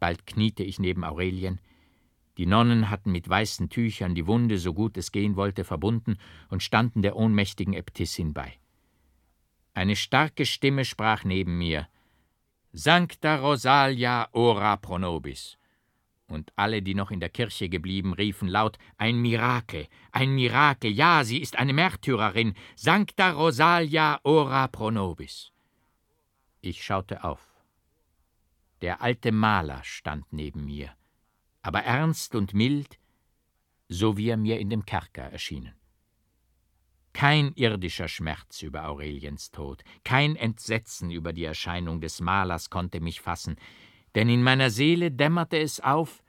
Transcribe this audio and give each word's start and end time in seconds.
Bald 0.00 0.26
kniete 0.26 0.64
ich 0.64 0.78
neben 0.78 1.04
Aurelien. 1.04 1.60
Die 2.38 2.46
Nonnen 2.46 2.88
hatten 2.88 3.12
mit 3.12 3.28
weißen 3.28 3.68
Tüchern 3.68 4.14
die 4.14 4.26
Wunde, 4.26 4.58
so 4.58 4.72
gut 4.72 4.96
es 4.96 5.12
gehen 5.12 5.36
wollte, 5.36 5.62
verbunden 5.62 6.16
und 6.48 6.62
standen 6.62 7.02
der 7.02 7.16
ohnmächtigen 7.16 7.74
Äbtissin 7.74 8.32
bei. 8.32 8.54
Eine 9.74 9.94
starke 9.94 10.46
Stimme 10.46 10.86
sprach 10.86 11.24
neben 11.24 11.58
mir: 11.58 11.86
Sancta 12.72 13.36
Rosalia 13.36 14.28
ora 14.32 14.76
pro 14.76 14.96
nobis. 14.98 15.58
Und 16.28 16.52
alle, 16.56 16.80
die 16.80 16.94
noch 16.94 17.10
in 17.10 17.20
der 17.20 17.28
Kirche 17.28 17.68
geblieben, 17.68 18.14
riefen 18.14 18.48
laut: 18.48 18.78
Ein 18.96 19.20
Mirakel, 19.20 19.86
ein 20.12 20.34
Mirakel, 20.34 20.90
ja, 20.90 21.24
sie 21.24 21.42
ist 21.42 21.58
eine 21.58 21.74
Märtyrerin. 21.74 22.54
Sancta 22.74 23.32
Rosalia 23.32 24.18
ora 24.22 24.66
pro 24.68 24.90
nobis. 24.90 25.52
Ich 26.62 26.82
schaute 26.82 27.22
auf. 27.22 27.49
Der 28.82 29.02
alte 29.02 29.32
Maler 29.32 29.82
stand 29.84 30.32
neben 30.32 30.64
mir, 30.64 30.94
aber 31.62 31.82
ernst 31.82 32.34
und 32.34 32.54
mild, 32.54 32.98
so 33.88 34.16
wie 34.16 34.28
er 34.28 34.36
mir 34.36 34.58
in 34.58 34.70
dem 34.70 34.86
Kerker 34.86 35.24
erschienen. 35.24 35.74
Kein 37.12 37.52
irdischer 37.54 38.08
Schmerz 38.08 38.62
über 38.62 38.88
Aureliens 38.88 39.50
Tod, 39.50 39.82
kein 40.04 40.36
Entsetzen 40.36 41.10
über 41.10 41.32
die 41.32 41.44
Erscheinung 41.44 42.00
des 42.00 42.20
Malers 42.20 42.70
konnte 42.70 43.00
mich 43.00 43.20
fassen, 43.20 43.56
denn 44.14 44.28
in 44.28 44.42
meiner 44.42 44.70
Seele 44.70 45.10
dämmerte 45.10 45.58
es 45.58 45.80
auf, 45.80 46.22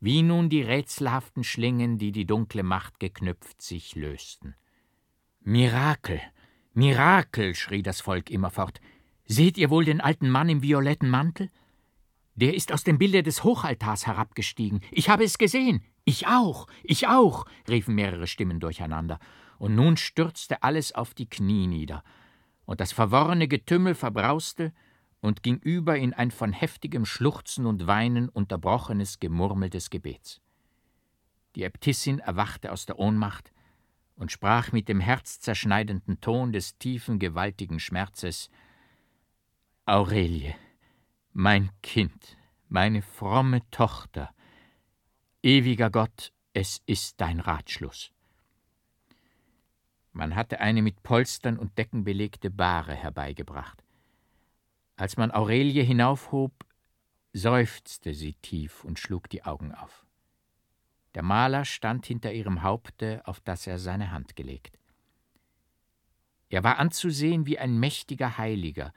wie 0.00 0.22
nun 0.22 0.48
die 0.48 0.62
rätselhaften 0.62 1.42
Schlingen, 1.44 1.98
die 1.98 2.12
die 2.12 2.26
dunkle 2.26 2.62
Macht 2.62 3.00
geknüpft, 3.00 3.60
sich 3.60 3.96
lösten. 3.96 4.54
Mirakel, 5.40 6.20
Mirakel, 6.74 7.54
schrie 7.54 7.82
das 7.82 8.00
Volk 8.00 8.30
immerfort. 8.30 8.80
Seht 9.24 9.58
ihr 9.58 9.70
wohl 9.70 9.84
den 9.84 10.00
alten 10.00 10.30
Mann 10.30 10.48
im 10.48 10.62
violetten 10.62 11.10
Mantel? 11.10 11.50
Der 12.40 12.54
ist 12.54 12.72
aus 12.72 12.84
dem 12.84 12.98
Bilde 12.98 13.24
des 13.24 13.42
Hochaltars 13.42 14.06
herabgestiegen. 14.06 14.80
Ich 14.92 15.08
habe 15.08 15.24
es 15.24 15.38
gesehen. 15.38 15.82
Ich 16.04 16.28
auch, 16.28 16.68
ich 16.84 17.08
auch, 17.08 17.46
riefen 17.68 17.96
mehrere 17.96 18.28
Stimmen 18.28 18.60
durcheinander. 18.60 19.18
Und 19.58 19.74
nun 19.74 19.96
stürzte 19.96 20.62
alles 20.62 20.94
auf 20.94 21.14
die 21.14 21.28
Knie 21.28 21.66
nieder, 21.66 22.04
und 22.64 22.78
das 22.78 22.92
verworrene 22.92 23.48
Getümmel 23.48 23.96
verbrauste 23.96 24.72
und 25.20 25.42
ging 25.42 25.56
über 25.56 25.96
in 25.96 26.14
ein 26.14 26.30
von 26.30 26.52
heftigem 26.52 27.06
Schluchzen 27.06 27.66
und 27.66 27.88
Weinen 27.88 28.28
unterbrochenes 28.28 29.18
Gemurmel 29.18 29.68
des 29.68 29.90
Gebets. 29.90 30.40
Die 31.56 31.64
Äbtissin 31.64 32.20
erwachte 32.20 32.70
aus 32.70 32.86
der 32.86 33.00
Ohnmacht 33.00 33.52
und 34.14 34.30
sprach 34.30 34.70
mit 34.70 34.88
dem 34.88 35.00
herzzerschneidenden 35.00 36.20
Ton 36.20 36.52
des 36.52 36.78
tiefen, 36.78 37.18
gewaltigen 37.18 37.80
Schmerzes 37.80 38.48
Aurelie, 39.86 40.54
mein 41.40 41.70
Kind, 41.82 42.36
meine 42.68 43.00
fromme 43.00 43.60
Tochter, 43.70 44.34
ewiger 45.40 45.88
Gott, 45.88 46.32
es 46.52 46.82
ist 46.84 47.20
dein 47.20 47.38
Ratschluss. 47.38 48.10
Man 50.10 50.34
hatte 50.34 50.58
eine 50.58 50.82
mit 50.82 51.04
Polstern 51.04 51.56
und 51.56 51.78
Decken 51.78 52.02
belegte 52.02 52.50
Bahre 52.50 52.92
herbeigebracht. 52.92 53.84
Als 54.96 55.16
man 55.16 55.30
Aurelie 55.30 55.84
hinaufhob, 55.84 56.52
seufzte 57.32 58.14
sie 58.14 58.34
tief 58.42 58.82
und 58.82 58.98
schlug 58.98 59.30
die 59.30 59.44
Augen 59.44 59.72
auf. 59.72 60.04
Der 61.14 61.22
Maler 61.22 61.64
stand 61.64 62.04
hinter 62.04 62.32
ihrem 62.32 62.64
Haupte, 62.64 63.22
auf 63.26 63.38
das 63.38 63.64
er 63.68 63.78
seine 63.78 64.10
Hand 64.10 64.34
gelegt. 64.34 64.76
Er 66.48 66.64
war 66.64 66.78
anzusehen 66.78 67.46
wie 67.46 67.60
ein 67.60 67.78
mächtiger 67.78 68.38
Heiliger, 68.38 68.92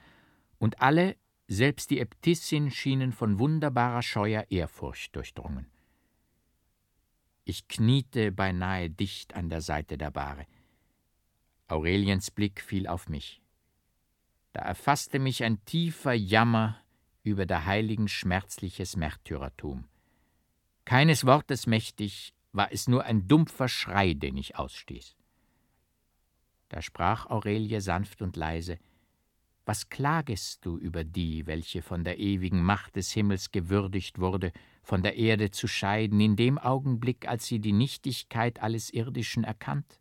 und 0.57 0.81
alle, 0.81 1.17
selbst 1.51 1.89
die 1.89 1.99
Äbtissin 1.99 2.71
schienen 2.71 3.11
von 3.11 3.37
wunderbarer 3.37 4.01
scheuer 4.01 4.45
Ehrfurcht 4.49 5.13
durchdrungen. 5.17 5.69
Ich 7.43 7.67
kniete 7.67 8.31
beinahe 8.31 8.89
dicht 8.89 9.33
an 9.35 9.49
der 9.49 9.59
Seite 9.59 9.97
der 9.97 10.11
Bahre. 10.11 10.45
Aureliens 11.67 12.31
Blick 12.31 12.61
fiel 12.61 12.87
auf 12.87 13.09
mich. 13.09 13.41
Da 14.53 14.61
erfasste 14.61 15.19
mich 15.19 15.43
ein 15.43 15.63
tiefer 15.65 16.13
Jammer 16.13 16.79
über 17.21 17.45
der 17.45 17.65
Heiligen 17.65 18.07
schmerzliches 18.07 18.95
Märtyrertum. 18.95 19.89
Keines 20.85 21.25
Wortes 21.25 21.67
mächtig, 21.67 22.33
war 22.53 22.71
es 22.71 22.87
nur 22.87 23.03
ein 23.03 23.27
dumpfer 23.27 23.67
Schrei, 23.67 24.13
den 24.13 24.37
ich 24.37 24.55
ausstieß. 24.55 25.17
Da 26.69 26.81
sprach 26.81 27.25
Aurelie 27.25 27.81
sanft 27.81 28.21
und 28.21 28.37
leise 28.37 28.79
was 29.65 29.89
klagest 29.89 30.65
du 30.65 30.77
über 30.77 31.03
die, 31.03 31.45
welche 31.45 31.81
von 31.81 32.03
der 32.03 32.19
ewigen 32.19 32.63
Macht 32.63 32.95
des 32.95 33.11
Himmels 33.11 33.51
gewürdigt 33.51 34.19
wurde, 34.19 34.51
von 34.83 35.03
der 35.03 35.17
Erde 35.17 35.51
zu 35.51 35.67
scheiden, 35.67 36.19
in 36.19 36.35
dem 36.35 36.57
Augenblick, 36.57 37.27
als 37.27 37.45
sie 37.45 37.59
die 37.59 37.73
Nichtigkeit 37.73 38.61
alles 38.61 38.89
Irdischen 38.91 39.43
erkannt? 39.43 39.99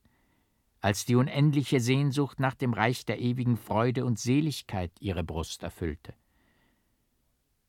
Als 0.80 1.04
die 1.04 1.14
unendliche 1.14 1.78
Sehnsucht 1.80 2.40
nach 2.40 2.54
dem 2.54 2.72
Reich 2.72 3.04
der 3.04 3.20
ewigen 3.20 3.58
Freude 3.58 4.06
und 4.06 4.18
Seligkeit 4.18 4.92
ihre 4.98 5.24
Brust 5.24 5.62
erfüllte? 5.62 6.14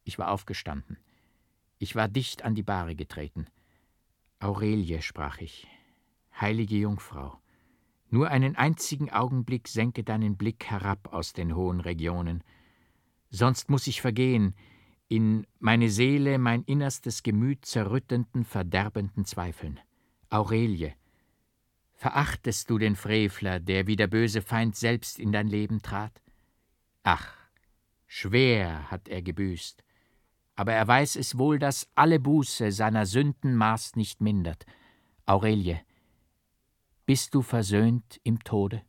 Ich 0.06 0.18
war 0.18 0.32
aufgestanden. 0.32 0.98
Ich 1.78 1.96
war 1.96 2.08
dicht 2.08 2.44
an 2.44 2.56
die 2.56 2.64
Bahre 2.64 2.96
getreten. 2.96 3.48
Aurelie, 4.40 5.02
sprach 5.02 5.40
ich, 5.40 5.68
heilige 6.40 6.78
Jungfrau, 6.78 7.41
nur 8.12 8.30
einen 8.30 8.56
einzigen 8.56 9.10
Augenblick 9.10 9.68
senke 9.68 10.04
deinen 10.04 10.38
Blick 10.38 10.66
herab 10.66 11.14
aus 11.14 11.34
den 11.34 11.56
hohen 11.56 11.80
Regionen. 11.80 12.44
Sonst 13.30 13.70
muss 13.70 13.88
ich 13.88 14.02
vergehen, 14.02 14.54
in 15.08 15.48
meine 15.60 15.90
Seele, 15.90 16.38
mein 16.38 16.64
innerstes 16.64 17.24
Gemüt 17.24 17.66
zerrüttenden, 17.66 18.46
verderbenden 18.46 19.26
Zweifeln. 19.26 19.80
Aurelie, 20.30 20.94
verachtest 21.94 22.70
du 22.70 22.78
den 22.78 22.96
Frevler, 22.96 23.60
der 23.60 23.88
wie 23.88 23.96
der 23.96 24.08
böse 24.08 24.42
Feind 24.42 24.76
selbst 24.76 25.20
in 25.20 25.32
dein 25.32 25.48
Leben 25.48 25.82
trat? 25.82 26.22
Ach, 27.04 27.34
schwer 28.08 28.92
hat 28.92 29.08
er 29.08 29.22
gebüßt, 29.22 29.84
aber 30.56 30.74
er 30.74 30.88
weiß 30.88 31.16
es 31.16 31.38
wohl, 31.38 31.60
dass 31.60 31.90
alle 31.96 32.20
Buße 32.20 32.72
seiner 32.72 33.06
Sünden 33.06 33.56
Maß 33.56 33.96
nicht 33.96 34.22
mindert. 34.22 34.66
Aurelie, 35.26 35.80
bist 37.06 37.34
du 37.36 37.42
versöhnt 37.42 38.20
im 38.24 38.44
Tode? 38.44 38.84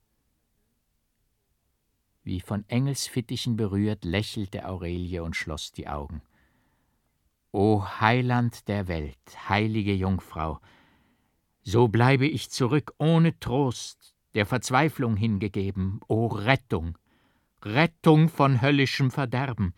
Wie 2.24 2.40
von 2.40 2.64
Engelsfittichen 2.68 3.56
berührt, 3.56 4.04
lächelte 4.04 4.68
Aurelie 4.68 5.22
und 5.22 5.34
schloss 5.34 5.72
die 5.72 5.88
Augen. 5.88 6.22
O 7.50 7.84
Heiland 8.00 8.68
der 8.68 8.88
Welt, 8.88 9.18
heilige 9.48 9.92
Jungfrau, 9.94 10.60
so 11.62 11.88
bleibe 11.88 12.26
ich 12.26 12.50
zurück 12.50 12.94
ohne 12.98 13.38
Trost, 13.38 14.14
der 14.34 14.46
Verzweiflung 14.46 15.16
hingegeben, 15.16 16.00
o 16.08 16.26
Rettung, 16.26 16.96
Rettung 17.62 18.28
von 18.28 18.62
höllischem 18.62 19.10
Verderben. 19.10 19.74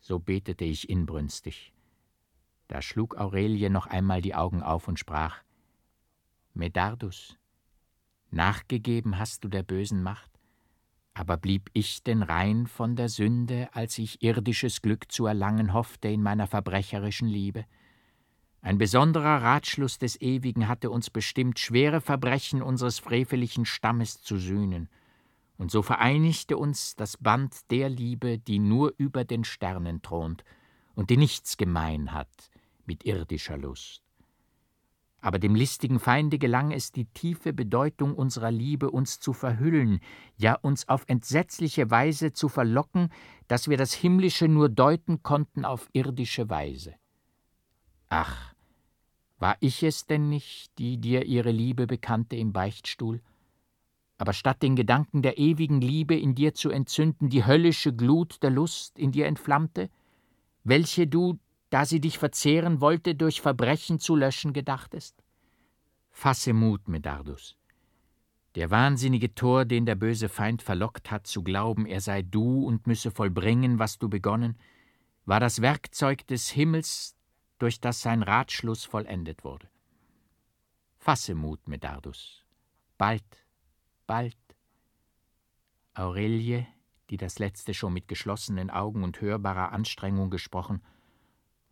So 0.00 0.18
betete 0.18 0.64
ich 0.64 0.88
inbrünstig. 0.88 1.72
Da 2.68 2.82
schlug 2.82 3.16
Aurelie 3.16 3.70
noch 3.70 3.86
einmal 3.86 4.20
die 4.20 4.34
Augen 4.34 4.62
auf 4.62 4.88
und 4.88 4.98
sprach 4.98 5.42
Medardus, 6.54 7.36
Nachgegeben 8.30 9.18
hast 9.18 9.44
du 9.44 9.48
der 9.48 9.62
bösen 9.62 10.02
Macht? 10.02 10.30
Aber 11.14 11.36
blieb 11.36 11.68
ich 11.72 12.04
denn 12.04 12.22
rein 12.22 12.66
von 12.66 12.94
der 12.94 13.08
Sünde, 13.08 13.68
als 13.72 13.98
ich 13.98 14.22
irdisches 14.22 14.82
Glück 14.82 15.10
zu 15.10 15.26
erlangen 15.26 15.72
hoffte 15.72 16.08
in 16.08 16.22
meiner 16.22 16.46
verbrecherischen 16.46 17.28
Liebe? 17.28 17.64
Ein 18.62 18.78
besonderer 18.78 19.42
Ratschluss 19.42 19.98
des 19.98 20.20
Ewigen 20.20 20.68
hatte 20.68 20.90
uns 20.90 21.10
bestimmt, 21.10 21.58
schwere 21.58 22.00
Verbrechen 22.00 22.62
unseres 22.62 22.98
freveligen 22.98 23.64
Stammes 23.64 24.22
zu 24.22 24.36
sühnen, 24.36 24.88
und 25.56 25.70
so 25.70 25.82
vereinigte 25.82 26.56
uns 26.56 26.96
das 26.96 27.18
Band 27.18 27.70
der 27.70 27.90
Liebe, 27.90 28.38
die 28.38 28.58
nur 28.58 28.94
über 28.96 29.24
den 29.24 29.44
Sternen 29.44 30.00
thront 30.00 30.42
und 30.94 31.10
die 31.10 31.18
nichts 31.18 31.58
gemein 31.58 32.12
hat 32.12 32.50
mit 32.86 33.04
irdischer 33.04 33.58
Lust. 33.58 34.02
Aber 35.20 35.38
dem 35.38 35.54
listigen 35.54 35.98
Feinde 35.98 36.38
gelang 36.38 36.70
es, 36.70 36.92
die 36.92 37.04
tiefe 37.04 37.52
Bedeutung 37.52 38.14
unserer 38.14 38.50
Liebe 38.50 38.90
uns 38.90 39.20
zu 39.20 39.32
verhüllen, 39.32 40.00
ja 40.36 40.54
uns 40.54 40.88
auf 40.88 41.04
entsetzliche 41.08 41.90
Weise 41.90 42.32
zu 42.32 42.48
verlocken, 42.48 43.10
dass 43.46 43.68
wir 43.68 43.76
das 43.76 43.92
Himmlische 43.92 44.48
nur 44.48 44.70
deuten 44.70 45.22
konnten 45.22 45.64
auf 45.64 45.88
irdische 45.92 46.48
Weise. 46.48 46.94
Ach, 48.08 48.54
war 49.38 49.56
ich 49.60 49.82
es 49.82 50.06
denn 50.06 50.28
nicht, 50.28 50.78
die 50.78 50.98
dir 50.98 51.26
ihre 51.26 51.50
Liebe 51.50 51.86
bekannte 51.86 52.36
im 52.36 52.52
Beichtstuhl? 52.52 53.20
Aber 54.16 54.32
statt 54.32 54.62
den 54.62 54.76
Gedanken 54.76 55.22
der 55.22 55.38
ewigen 55.38 55.80
Liebe 55.80 56.14
in 56.14 56.34
dir 56.34 56.54
zu 56.54 56.70
entzünden, 56.70 57.30
die 57.30 57.46
höllische 57.46 57.94
Glut 57.94 58.42
der 58.42 58.50
Lust 58.50 58.98
in 58.98 59.12
dir 59.12 59.26
entflammte, 59.26 59.88
welche 60.62 61.06
du 61.06 61.38
da 61.70 61.84
sie 61.86 62.00
dich 62.00 62.18
verzehren 62.18 62.80
wollte, 62.80 63.14
durch 63.14 63.40
Verbrechen 63.40 63.98
zu 63.98 64.16
löschen 64.16 64.52
gedachtest? 64.52 65.22
Fasse 66.10 66.52
Mut, 66.52 66.88
Medardus. 66.88 67.56
Der 68.56 68.70
wahnsinnige 68.70 69.34
Tor, 69.34 69.64
den 69.64 69.86
der 69.86 69.94
böse 69.94 70.28
Feind 70.28 70.60
verlockt 70.60 71.12
hat, 71.12 71.28
zu 71.28 71.42
glauben, 71.44 71.86
er 71.86 72.00
sei 72.00 72.22
du 72.22 72.64
und 72.64 72.88
müsse 72.88 73.12
vollbringen, 73.12 73.78
was 73.78 73.98
du 73.98 74.08
begonnen, 74.08 74.58
war 75.24 75.38
das 75.38 75.62
Werkzeug 75.62 76.26
des 76.26 76.50
Himmels, 76.50 77.16
durch 77.58 77.80
das 77.80 78.02
sein 78.02 78.22
Ratschluss 78.22 78.84
vollendet 78.84 79.44
wurde. 79.44 79.68
Fasse 80.98 81.34
Mut, 81.34 81.68
Medardus. 81.68 82.44
Bald, 82.98 83.46
bald. 84.06 84.36
Aurelie, 85.94 86.66
die 87.10 87.16
das 87.16 87.38
letzte 87.38 87.74
schon 87.74 87.92
mit 87.92 88.08
geschlossenen 88.08 88.70
Augen 88.70 89.04
und 89.04 89.20
hörbarer 89.20 89.72
Anstrengung 89.72 90.30
gesprochen, 90.30 90.82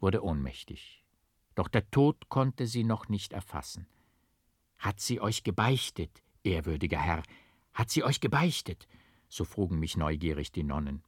wurde 0.01 0.23
ohnmächtig. 0.23 1.05
Doch 1.55 1.69
der 1.69 1.91
Tod 1.91 2.29
konnte 2.29 2.67
sie 2.67 2.85
noch 2.85 3.09
nicht 3.09 3.33
erfassen. 3.33 3.87
Hat 4.79 5.01
sie 5.01 5.21
euch 5.21 5.43
gebeichtet, 5.43 6.23
ehrwürdiger 6.45 7.01
Herr? 7.01 7.23
Hat 7.73 7.91
sie 7.91 8.05
euch 8.05 8.21
gebeichtet? 8.21 8.89
so 9.29 9.45
frugen 9.45 9.79
mich 9.79 9.97
neugierig 9.97 10.53
die 10.53 10.63
Nonnen. 10.63 11.03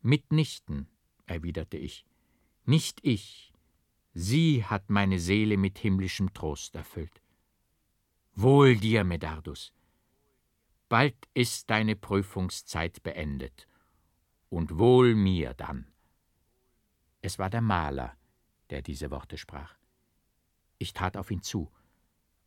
Mitnichten, 0.00 0.88
erwiderte 1.26 1.76
ich. 1.76 2.04
Nicht 2.64 3.00
ich. 3.04 3.52
Sie 4.14 4.64
hat 4.64 4.90
meine 4.90 5.18
Seele 5.18 5.56
mit 5.56 5.78
himmlischem 5.78 6.34
Trost 6.34 6.74
erfüllt. 6.74 7.22
Wohl 8.34 8.76
dir, 8.76 9.04
Medardus. 9.04 9.72
Bald 10.88 11.16
ist 11.34 11.70
deine 11.70 11.96
Prüfungszeit 11.96 13.02
beendet. 13.02 13.68
Und 14.50 14.78
wohl 14.78 15.14
mir 15.14 15.54
dann. 15.54 15.86
Es 17.22 17.38
war 17.38 17.48
der 17.48 17.62
Maler, 17.62 18.16
der 18.72 18.82
diese 18.82 19.10
Worte 19.10 19.36
sprach. 19.36 19.76
Ich 20.78 20.94
trat 20.94 21.16
auf 21.16 21.30
ihn 21.30 21.42
zu. 21.42 21.70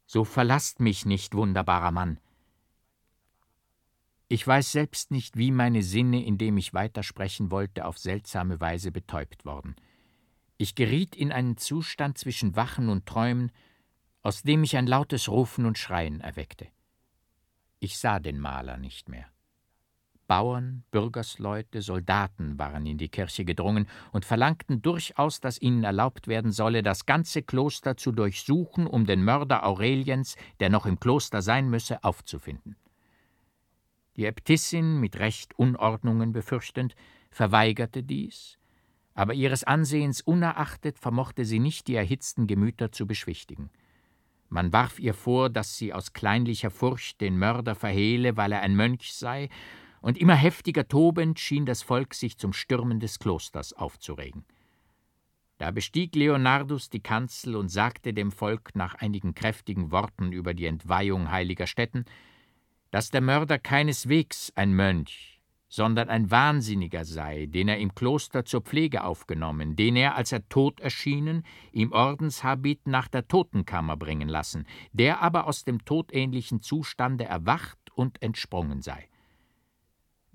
So 0.07 0.25
verlasst 0.25 0.79
mich 0.79 1.05
nicht, 1.05 1.35
wunderbarer 1.35 1.91
Mann. 1.91 2.19
Ich 4.27 4.45
weiß 4.45 4.71
selbst 4.71 5.11
nicht, 5.11 5.37
wie 5.37 5.51
meine 5.51 5.83
Sinne, 5.83 6.25
indem 6.25 6.57
ich 6.57 6.73
weitersprechen 6.73 7.51
wollte, 7.51 7.85
auf 7.85 7.99
seltsame 7.99 8.59
Weise 8.59 8.91
betäubt 8.91 9.45
worden. 9.45 9.75
Ich 10.57 10.73
geriet 10.73 11.15
in 11.15 11.31
einen 11.31 11.57
Zustand 11.57 12.17
zwischen 12.17 12.55
Wachen 12.55 12.89
und 12.89 13.05
Träumen, 13.05 13.51
aus 14.23 14.41
dem 14.41 14.61
mich 14.61 14.77
ein 14.77 14.87
lautes 14.87 15.29
Rufen 15.29 15.65
und 15.65 15.77
Schreien 15.77 16.21
erweckte. 16.21 16.67
Ich 17.79 17.99
sah 17.99 18.19
den 18.19 18.39
Maler 18.39 18.77
nicht 18.77 19.09
mehr. 19.09 19.27
Bauern, 20.27 20.83
Bürgersleute, 20.91 21.81
Soldaten 21.81 22.57
waren 22.57 22.85
in 22.85 22.97
die 22.97 23.09
Kirche 23.09 23.45
gedrungen 23.45 23.87
und 24.11 24.25
verlangten 24.25 24.81
durchaus, 24.81 25.39
dass 25.39 25.61
ihnen 25.61 25.83
erlaubt 25.83 26.27
werden 26.27 26.51
solle, 26.51 26.83
das 26.83 27.05
ganze 27.05 27.43
Kloster 27.43 27.97
zu 27.97 28.11
durchsuchen, 28.11 28.87
um 28.87 29.05
den 29.05 29.23
Mörder 29.23 29.65
Aureliens, 29.65 30.35
der 30.59 30.69
noch 30.69 30.85
im 30.85 30.99
Kloster 30.99 31.41
sein 31.41 31.69
müsse, 31.69 32.03
aufzufinden. 32.03 32.75
Die 34.15 34.25
Äbtissin, 34.25 34.99
mit 34.99 35.19
Recht 35.19 35.57
Unordnungen 35.59 36.31
befürchtend, 36.31 36.95
verweigerte 37.31 38.01
dies, 38.01 38.57
aber 39.13 39.33
ihres 39.33 39.63
Ansehens 39.63 40.21
unerachtet 40.21 40.99
vermochte 40.99 41.45
sie 41.45 41.59
nicht, 41.59 41.87
die 41.87 41.95
erhitzten 41.95 42.47
Gemüter 42.47 42.91
zu 42.91 43.07
beschwichtigen. 43.07 43.69
Man 44.49 44.71
warf 44.71 44.99
ihr 44.99 45.13
vor, 45.13 45.49
dass 45.49 45.77
sie 45.77 45.93
aus 45.93 46.13
kleinlicher 46.13 46.69
Furcht 46.69 47.19
den 47.19 47.37
Mörder 47.37 47.75
verhehle, 47.75 48.37
weil 48.37 48.51
er 48.51 48.61
ein 48.61 48.75
Mönch 48.75 49.13
sei, 49.13 49.49
und 50.01 50.17
immer 50.17 50.35
heftiger 50.35 50.87
tobend 50.87 51.39
schien 51.39 51.65
das 51.65 51.81
Volk 51.81 52.13
sich 52.13 52.37
zum 52.37 52.53
Stürmen 52.53 52.99
des 52.99 53.19
Klosters 53.19 53.73
aufzuregen. 53.73 54.45
Da 55.57 55.71
bestieg 55.71 56.15
Leonardus 56.15 56.89
die 56.89 56.99
Kanzel 56.99 57.55
und 57.55 57.69
sagte 57.69 58.13
dem 58.13 58.31
Volk 58.31 58.75
nach 58.75 58.95
einigen 58.95 59.35
kräftigen 59.35 59.91
Worten 59.91 60.31
über 60.33 60.53
die 60.53 60.65
Entweihung 60.65 61.31
heiliger 61.31 61.65
Stätten, 61.65 62.05
dass 62.91 63.09
der 63.09 63.21
Mörder 63.21 63.57
keineswegs 63.57 64.51
ein 64.55 64.73
Mönch, 64.73 65.41
sondern 65.69 66.09
ein 66.09 66.29
Wahnsinniger 66.29 67.05
sei, 67.05 67.45
den 67.45 67.69
er 67.69 67.77
im 67.77 67.95
Kloster 67.95 68.45
zur 68.45 68.61
Pflege 68.61 69.03
aufgenommen, 69.03 69.75
den 69.75 69.95
er, 69.95 70.15
als 70.15 70.31
er 70.31 70.47
tot 70.49 70.79
erschienen, 70.81 71.43
im 71.71 71.91
Ordenshabit 71.93 72.87
nach 72.87 73.07
der 73.07 73.27
Totenkammer 73.27 73.97
bringen 73.97 74.29
lassen, 74.29 74.65
der 74.91 75.21
aber 75.21 75.47
aus 75.47 75.63
dem 75.63 75.83
todähnlichen 75.85 76.61
Zustande 76.61 77.25
erwacht 77.25 77.79
und 77.95 78.21
entsprungen 78.21 78.81
sei. 78.81 79.07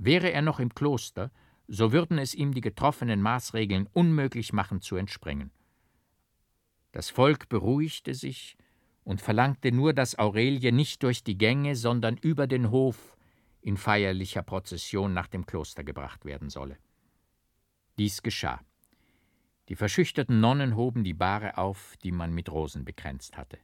Wäre 0.02 0.32
er 0.32 0.40
noch 0.40 0.60
im 0.60 0.74
Kloster, 0.74 1.30
so 1.68 1.92
würden 1.92 2.16
es 2.16 2.34
ihm 2.34 2.54
die 2.54 2.62
getroffenen 2.62 3.20
Maßregeln 3.20 3.86
unmöglich 3.92 4.54
machen 4.54 4.80
zu 4.80 4.96
entspringen. 4.96 5.50
Das 6.92 7.10
Volk 7.10 7.50
beruhigte 7.50 8.14
sich 8.14 8.56
und 9.04 9.20
verlangte 9.20 9.72
nur, 9.72 9.92
dass 9.92 10.18
Aurelie 10.18 10.72
nicht 10.72 11.02
durch 11.02 11.22
die 11.22 11.36
Gänge, 11.36 11.76
sondern 11.76 12.16
über 12.16 12.46
den 12.46 12.70
Hof 12.70 13.14
in 13.60 13.76
feierlicher 13.76 14.42
Prozession 14.42 15.12
nach 15.12 15.26
dem 15.26 15.44
Kloster 15.44 15.84
gebracht 15.84 16.24
werden 16.24 16.48
solle. 16.48 16.78
Dies 17.98 18.22
geschah. 18.22 18.62
Die 19.68 19.76
verschüchterten 19.76 20.40
Nonnen 20.40 20.76
hoben 20.76 21.04
die 21.04 21.12
Bahre 21.12 21.58
auf, 21.58 21.98
die 22.02 22.10
man 22.10 22.32
mit 22.32 22.50
Rosen 22.50 22.86
bekränzt 22.86 23.36
hatte. 23.36 23.58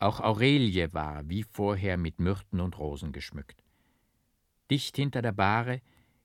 Auch 0.00 0.18
Aurelie 0.18 0.92
war, 0.92 1.28
wie 1.28 1.44
vorher, 1.44 1.96
mit 1.96 2.18
Myrten 2.18 2.58
und 2.58 2.76
Rosen 2.80 3.12
geschmückt. 3.12 3.62
Dicht 4.70 4.96
hinter 4.96 5.20
der 5.20 5.32
Bahre, 5.32 5.82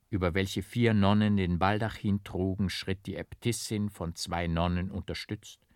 über 0.08 0.34
welche 0.34 0.62
vier 0.62 0.94
Nonnen 0.94 1.36
den 1.36 1.58
Baldachin 1.58 2.22
trugen, 2.22 2.70
schritt 2.70 3.06
die 3.06 3.16
Äbtissin 3.16 3.90
von 3.90 4.14
zwei 4.14 4.46
Nonnen 4.46 4.90
unterstützt, 4.90 5.66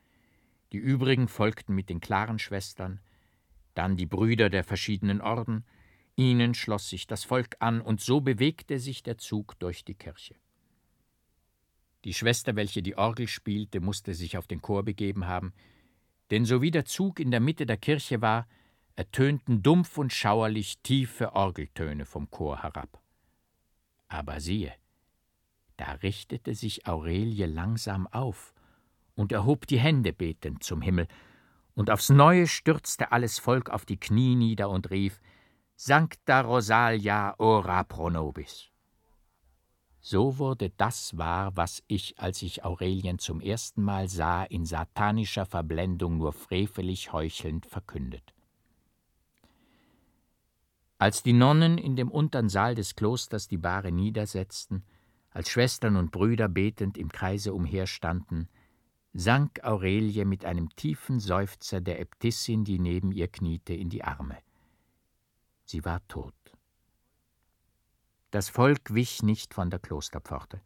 die 0.73 0.79
übrigen 0.79 1.27
folgten 1.27 1.75
mit 1.75 1.89
den 1.89 2.01
klaren 2.01 2.39
Schwestern, 2.39 3.01
dann 3.75 3.97
die 3.97 4.07
Brüder 4.07 4.51
der 4.51 4.63
verschiedenen 4.63 5.21
Orden, 5.21 5.65
ihnen 6.15 6.55
schloss 6.55 6.89
sich 6.89 7.07
das 7.07 7.25
Volk 7.25 7.57
an, 7.59 7.81
und 7.81 8.01
so 8.01 8.21
bewegte 8.21 8.79
sich 8.79 9.03
der 9.03 9.19
Zug 9.19 9.59
durch 9.59 9.85
die 9.85 9.95
Kirche. 9.95 10.37
Die 12.05 12.15
Schwester, 12.15 12.57
welche 12.57 12.83
die 12.83 12.97
Orgel 12.97 13.29
spielte, 13.29 13.81
musste 13.81 14.15
sich 14.15 14.39
auf 14.39 14.47
den 14.47 14.63
Chor 14.63 14.85
begeben 14.85 15.27
haben, 15.27 15.53
denn 16.31 16.45
sowie 16.45 16.71
der 16.71 16.85
Zug 16.85 17.19
in 17.19 17.31
der 17.31 17.41
Mitte 17.41 17.67
der 17.67 17.77
Kirche 17.77 18.23
war, 18.23 18.47
ertönten 19.01 19.63
dumpf 19.63 19.97
und 19.97 20.13
schauerlich 20.13 20.83
tiefe 20.83 21.33
Orgeltöne 21.33 22.05
vom 22.05 22.31
Chor 22.31 22.63
herab. 22.63 23.01
Aber 24.09 24.41
siehe, 24.41 24.75
da 25.79 25.93
richtete 25.93 26.55
sich 26.55 26.87
Aurelie 26.87 27.47
langsam 27.47 28.07
auf 28.09 28.53
und 29.15 29.33
erhob 29.33 29.67
die 29.67 29.81
Hände 29.81 30.13
betend 30.13 30.63
zum 30.63 30.83
Himmel, 30.83 31.09
und 31.75 31.91
aufs 31.91 32.11
Neue 32.11 32.47
stürzte 32.47 33.11
alles 33.11 33.39
Volk 33.39 33.71
auf 33.71 33.87
die 33.87 33.99
Knie 33.99 34.37
nieder 34.37 34.69
und 34.69 34.91
rief 34.91 35.19
Sancta 35.77 36.43
Rosalia 36.43 37.35
ora 37.39 37.85
pro 37.85 38.11
nobis. 38.11 38.69
So 40.01 40.37
wurde 40.37 40.69
das 40.77 41.17
wahr, 41.17 41.57
was 41.57 41.83
ich, 41.87 42.19
als 42.19 42.43
ich 42.43 42.67
Aurelien 42.67 43.19
zum 43.19 43.41
ersten 43.41 43.83
Mal 43.83 44.11
sah, 44.11 44.45
in 44.45 44.67
satanischer 44.67 45.47
Verblendung 45.47 46.19
nur 46.19 46.35
frevelig 46.35 47.15
heuchelnd 47.15 47.65
verkündet. 47.65 48.35
Als 51.01 51.23
die 51.23 51.33
Nonnen 51.33 51.79
in 51.79 51.97
dem 51.97 52.11
untern 52.11 52.51
Saal 52.51 52.75
des 52.75 52.95
Klosters 52.95 53.49
die 53.49 53.57
Bahre 53.57 53.91
niedersetzten, 53.91 54.85
als 55.31 55.49
Schwestern 55.49 55.97
und 55.97 56.11
Brüder 56.11 56.47
betend 56.47 56.99
im 56.99 57.11
Kreise 57.11 57.55
umherstanden, 57.55 58.51
sank 59.15 59.65
Aurelie 59.65 60.27
mit 60.27 60.45
einem 60.45 60.69
tiefen 60.77 61.19
Seufzer 61.19 61.81
der 61.81 62.01
Äbtissin, 62.01 62.65
die 62.65 62.79
neben 62.79 63.13
ihr 63.13 63.29
kniete, 63.29 63.73
in 63.73 63.89
die 63.89 64.05
Arme. 64.05 64.37
Sie 65.65 65.87
war 65.87 66.07
tot. 66.07 66.35
Das 68.31 68.51
Volk 68.51 68.93
wich 68.93 69.23
nicht 69.23 69.55
von 69.55 69.71
der 69.71 69.79
Klosterpforte. 69.79 70.61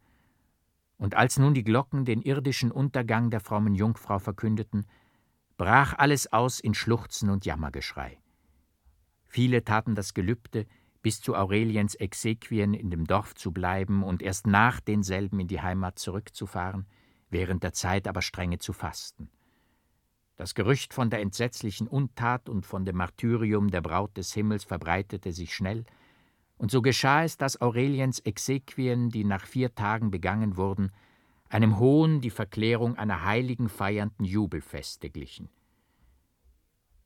Und 0.97 1.15
als 1.15 1.39
nun 1.39 1.53
die 1.53 1.63
Glocken 1.63 2.03
den 2.03 2.21
irdischen 2.21 2.73
Untergang 2.73 3.29
der 3.29 3.39
frommen 3.39 3.73
Jungfrau 3.73 4.19
verkündeten, 4.19 4.85
brach 5.55 5.93
alles 5.97 6.33
aus 6.33 6.59
in 6.59 6.73
Schluchzen 6.73 7.29
und 7.29 7.45
Jammergeschrei. 7.45 8.19
Viele 9.35 9.65
taten 9.65 9.95
das 9.95 10.13
Gelübde, 10.13 10.65
bis 11.01 11.19
zu 11.19 11.35
Aureliens 11.35 11.95
Exequien 11.95 12.73
in 12.73 12.89
dem 12.89 13.05
Dorf 13.05 13.35
zu 13.35 13.51
bleiben 13.51 14.01
und 14.01 14.21
erst 14.21 14.47
nach 14.47 14.79
denselben 14.79 15.41
in 15.41 15.49
die 15.49 15.61
Heimat 15.61 15.99
zurückzufahren– 15.99 16.85
während 17.35 17.63
der 17.63 17.73
Zeit 17.73 18.07
aber 18.07 18.21
strenge 18.21 18.59
zu 18.59 18.71
fasten. 18.71 19.29
Das 20.37 20.55
Gerücht 20.55 20.93
von 20.93 21.09
der 21.09 21.19
entsetzlichen 21.19 21.85
Untat 21.85 22.47
und 22.47 22.65
von 22.65 22.85
dem 22.85 22.95
Martyrium 22.95 23.71
der 23.71 23.81
Braut 23.81 24.15
des 24.15 24.33
Himmels 24.33 24.63
verbreitete 24.63 25.33
sich 25.33 25.53
schnell, 25.53 25.83
und 26.57 26.71
so 26.71 26.81
geschah 26.81 27.25
es, 27.25 27.37
dass 27.37 27.59
Aureliens 27.59 28.19
Exequien, 28.19 29.09
die 29.09 29.25
nach 29.25 29.45
vier 29.45 29.75
Tagen 29.75 30.11
begangen 30.11 30.55
wurden, 30.55 30.93
einem 31.49 31.77
hohen 31.77 32.21
die 32.21 32.29
Verklärung 32.29 32.95
einer 32.95 33.25
heiligen 33.25 33.67
feiernden 33.67 34.25
Jubelfeste 34.25 35.09
glichen. 35.09 35.49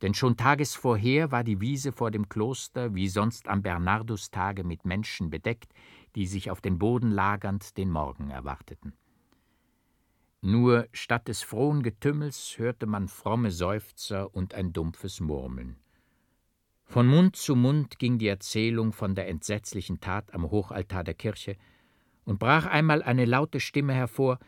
Denn 0.01 0.13
schon 0.13 0.37
Tages 0.37 0.75
vorher 0.75 1.31
war 1.31 1.43
die 1.43 1.59
Wiese 1.59 1.91
vor 1.91 2.09
dem 2.09 2.29
Kloster, 2.29 2.95
wie 2.95 3.09
sonst 3.09 3.47
am 3.47 3.61
Bernardustage, 3.61 4.63
mit 4.63 4.85
Menschen 4.85 5.29
bedeckt, 5.29 5.73
die 6.15 6.25
sich 6.25 6.49
auf 6.49 6.61
den 6.61 6.79
Boden 6.79 7.11
lagernd 7.11 7.77
den 7.77 7.91
Morgen 7.91 8.29
erwarteten. 8.29 8.93
Nur 10.41 10.87
statt 10.93 11.27
des 11.27 11.43
frohen 11.43 11.83
Getümmels 11.83 12.57
hörte 12.57 12.85
man 12.85 13.09
fromme 13.09 13.51
Seufzer 13.51 14.33
und 14.33 14.53
ein 14.53 14.71
dumpfes 14.71 15.19
Murmeln. 15.19 15.75
Von 16.85 17.07
Mund 17.07 17.35
zu 17.35 17.55
Mund 17.55 17.99
ging 17.99 18.17
die 18.17 18.29
Erzählung 18.29 18.93
von 18.93 19.15
der 19.15 19.27
entsetzlichen 19.27 19.99
Tat 19.99 20.33
am 20.33 20.49
Hochaltar 20.49 21.03
der 21.03 21.13
Kirche, 21.13 21.57
und 22.23 22.39
brach 22.39 22.65
einmal 22.67 23.03
eine 23.03 23.25
laute 23.25 23.59
Stimme 23.59 23.93
hervor, 23.93 24.39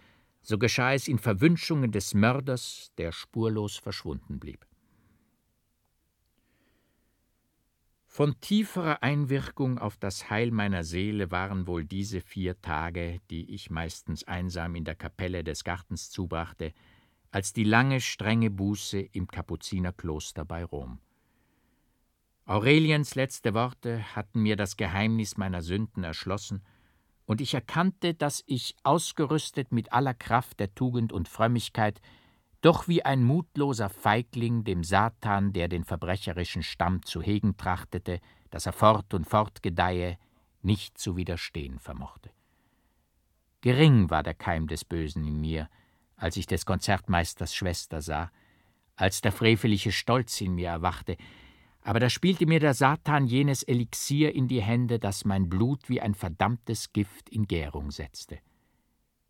so 0.42 0.58
geschah 0.58 0.94
es 0.94 1.08
in 1.08 1.20
Verwünschungen 1.20 1.92
des 1.92 2.14
Mörders, 2.14 2.92
der 2.98 3.12
spurlos 3.12 3.78
verschwunden 3.78 4.40
blieb. 4.40 4.66
Von 8.14 8.42
tieferer 8.42 9.04
Einwirkung 9.04 9.78
auf 9.78 9.96
das 9.96 10.30
Heil 10.30 10.52
meiner 10.52 10.84
Seele 10.84 11.32
waren 11.32 11.66
wohl 11.66 11.86
diese 11.86 12.20
vier 12.20 12.62
Tage, 12.62 13.22
die 13.30 13.56
ich 13.56 13.70
meistens 13.70 14.26
einsam 14.26 14.76
in 14.76 14.84
der 14.84 14.96
Kapelle 14.96 15.46
des 15.46 15.64
Gartens 15.64 16.12
zubrachte, 16.12 16.74
als 17.32 17.54
die 17.54 17.64
lange, 17.64 18.02
strenge 18.02 18.50
Buße 18.50 19.00
im 19.00 19.28
Kapuzinerkloster 19.28 20.44
bei 20.44 20.66
Rom. 20.66 21.00
Aureliens 22.44 23.16
letzte 23.16 23.54
Worte 23.54 24.14
hatten 24.14 24.42
mir 24.42 24.58
das 24.58 24.76
Geheimnis 24.76 25.38
meiner 25.38 25.62
Sünden 25.62 26.04
erschlossen, 26.04 26.66
und 27.24 27.40
ich 27.40 27.54
erkannte, 27.54 28.14
dass 28.14 28.44
ich, 28.46 28.76
ausgerüstet 28.84 29.72
mit 29.72 29.94
aller 29.94 30.14
Kraft 30.14 30.60
der 30.60 30.76
Tugend 30.76 31.14
und 31.14 31.30
Frömmigkeit, 31.30 32.02
doch 32.62 32.88
wie 32.88 33.04
ein 33.04 33.24
mutloser 33.24 33.90
Feigling 33.90 34.64
dem 34.64 34.84
Satan, 34.84 35.52
der 35.52 35.68
den 35.68 35.84
verbrecherischen 35.84 36.64
Stamm 36.64 37.04
zu 37.04 37.22
hegen 37.22 37.58
trachtete, 37.58 38.20
dass 38.50 38.66
er 38.66 38.74
fort 38.74 39.14
und 39.14 39.28
fort 39.28 39.64
gedeihe, 39.64 40.18
nicht 40.62 40.98
zu 40.98 41.18
widerstehen 41.18 41.80
vermochte. 41.80 42.30
Gering 43.62 44.10
war 44.10 44.24
der 44.24 44.36
Keim 44.36 44.68
des 44.68 44.86
Bösen 44.86 45.26
in 45.26 45.42
mir, 45.42 45.70
als 46.16 46.38
ich 46.38 46.46
des 46.46 46.66
Konzertmeisters 46.66 47.56
Schwester 47.56 48.02
sah, 48.02 48.32
als 48.96 49.22
der 49.22 49.32
freveliche 49.32 49.92
Stolz 49.92 50.40
in 50.42 50.54
mir 50.54 50.70
erwachte, 50.70 51.18
aber 51.84 52.00
da 52.00 52.10
spielte 52.10 52.46
mir 52.46 52.60
der 52.60 52.76
Satan 52.76 53.26
jenes 53.26 53.64
Elixier 53.64 54.36
in 54.36 54.48
die 54.48 54.62
Hände, 54.62 55.00
das 55.00 55.26
mein 55.26 55.50
Blut 55.50 55.90
wie 55.90 56.00
ein 56.00 56.14
verdammtes 56.14 56.94
Gift 56.94 57.30
in 57.30 57.48
Gärung 57.48 57.90
setzte. 57.90 58.38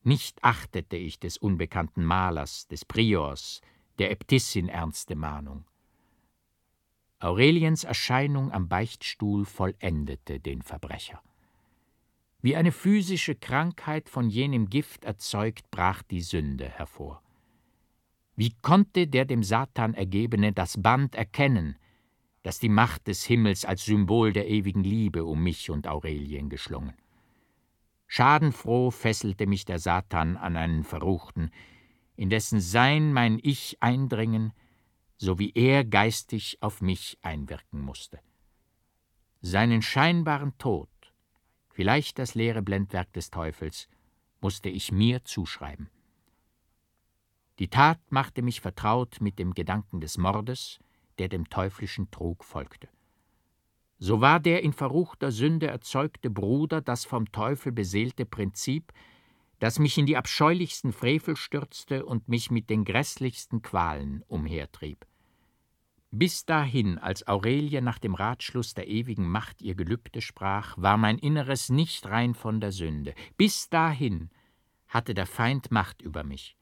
Nicht 0.03 0.43
achtete 0.43 0.98
ich 0.98 1.20
des 1.20 1.38
unbekannten 1.38 2.03
Malers, 2.03 2.67
des 2.67 2.86
Priors, 2.86 3.62
der 4.00 4.12
Äbtissin 4.12 4.67
ernste 4.67 5.15
Mahnung. 5.15 5.65
Aureliens 7.20 7.84
Erscheinung 7.84 8.51
am 8.51 8.67
Beichtstuhl 8.67 9.46
vollendete 9.46 10.39
den 10.39 10.63
Verbrecher. 10.63 11.22
Wie 12.41 12.55
eine 12.55 12.72
physische 12.72 13.36
Krankheit 13.36 14.10
von 14.10 14.27
jenem 14.27 14.67
Gift 14.70 15.05
erzeugt, 15.05 15.70
brach 15.70 16.01
die 16.01 16.22
Sünde 16.22 16.67
hervor. 16.67 17.22
Wie 18.36 18.55
konnte 18.63 19.05
der 19.05 19.25
dem 19.25 19.43
Satan 19.43 19.93
ergebene 19.93 20.51
das 20.51 20.81
Band 20.81 21.13
erkennen, 21.13 21.75
das 22.41 22.58
die 22.58 22.70
Macht 22.70 23.05
des 23.05 23.24
Himmels 23.25 23.65
als 23.65 23.86
Symbol 23.86 24.34
der 24.34 24.48
ewigen 24.48 24.84
Liebe 24.84 25.24
um 25.25 25.43
mich 25.43 25.70
und 25.70 25.88
Aurelien 25.88 26.50
geschlungen? 26.50 26.96
Schadenfroh 28.13 28.91
fesselte 28.91 29.47
mich 29.47 29.63
der 29.63 29.79
Satan 29.79 30.35
an 30.35 30.57
einen 30.57 30.83
Verruchten, 30.83 31.49
in 32.17 32.29
dessen 32.29 32.59
Sein 32.59 33.13
mein 33.13 33.39
Ich 33.41 33.77
eindringen, 33.79 34.51
so 35.15 35.39
wie 35.39 35.53
er 35.55 35.85
geistig 35.85 36.57
auf 36.59 36.81
mich 36.81 37.17
einwirken 37.21 37.79
musste. 37.79 38.19
Seinen 39.39 39.81
scheinbaren 39.81 40.57
Tod, 40.57 40.89
vielleicht 41.69 42.19
das 42.19 42.35
leere 42.35 42.61
Blendwerk 42.61 43.13
des 43.13 43.29
Teufels, 43.29 43.87
musste 44.41 44.67
ich 44.67 44.91
mir 44.91 45.23
zuschreiben. 45.23 45.89
Die 47.59 47.69
Tat 47.69 48.01
machte 48.09 48.41
mich 48.41 48.59
vertraut 48.59 49.21
mit 49.21 49.39
dem 49.39 49.53
Gedanken 49.53 50.01
des 50.01 50.17
Mordes, 50.17 50.81
der 51.17 51.29
dem 51.29 51.49
teuflischen 51.49 52.11
Trug 52.11 52.43
folgte. 52.43 52.89
So 54.03 54.20
war 54.20 54.39
der 54.39 54.63
in 54.63 54.74
verruchter 54.74 55.31
Sünde 55.31 55.67
erzeugte 55.67 56.31
Bruder 56.31 56.81
das 56.81 57.05
vom 57.05 57.31
Teufel 57.31 57.72
beseelte 57.72 58.25
Prinzip, 58.25 58.91
das 59.60 59.77
mich 59.77 59.96
in 60.00 60.08
die 60.08 60.17
abscheulichsten 60.17 60.91
Frevel 60.91 61.36
stürzte 61.36 62.03
und 62.03 62.27
mich 62.27 62.50
mit 62.50 62.72
den 62.72 62.84
grässlichsten 62.84 63.62
Qualen 63.62 64.24
umhertrieb. 64.27 65.05
Bis 66.10 66.48
dahin, 66.48 66.98
als 66.98 67.27
Aurelie 67.27 67.79
nach 67.84 68.00
dem 68.00 68.15
Ratschluss 68.15 68.74
der 68.74 68.88
ewigen 68.88 69.29
Macht 69.29 69.62
ihr 69.62 69.75
Gelübde 69.75 70.22
sprach, 70.22 70.75
war 70.79 70.98
mein 70.98 71.20
Inneres 71.20 71.70
nicht 71.70 72.08
rein 72.08 72.34
von 72.34 72.60
der 72.60 72.72
Sünde. 72.72 73.13
Bis 73.38 73.70
dahin 73.70 74.31
hatte 74.88 75.13
der 75.13 75.27
Feind 75.27 75.70
Macht 75.70 76.01
über 76.01 76.24
mich. 76.24 76.58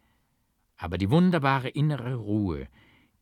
Aber 0.76 0.98
die 0.98 1.10
wunderbare 1.10 1.70
innere 1.70 2.16
Ruhe, 2.16 2.68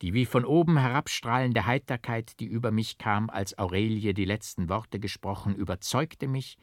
die 0.01 0.13
wie 0.13 0.25
von 0.25 0.45
oben 0.45 0.77
herabstrahlende 0.77 1.65
Heiterkeit, 1.65 2.39
die 2.39 2.45
über 2.45 2.71
mich 2.71 2.97
kam, 2.97 3.29
als 3.29 3.57
Aurelie 3.57 4.13
die 4.13 4.25
letzten 4.25 4.69
Worte 4.69 4.99
gesprochen, 4.99 5.55
überzeugte 5.55 6.27
mich, 6.27 6.57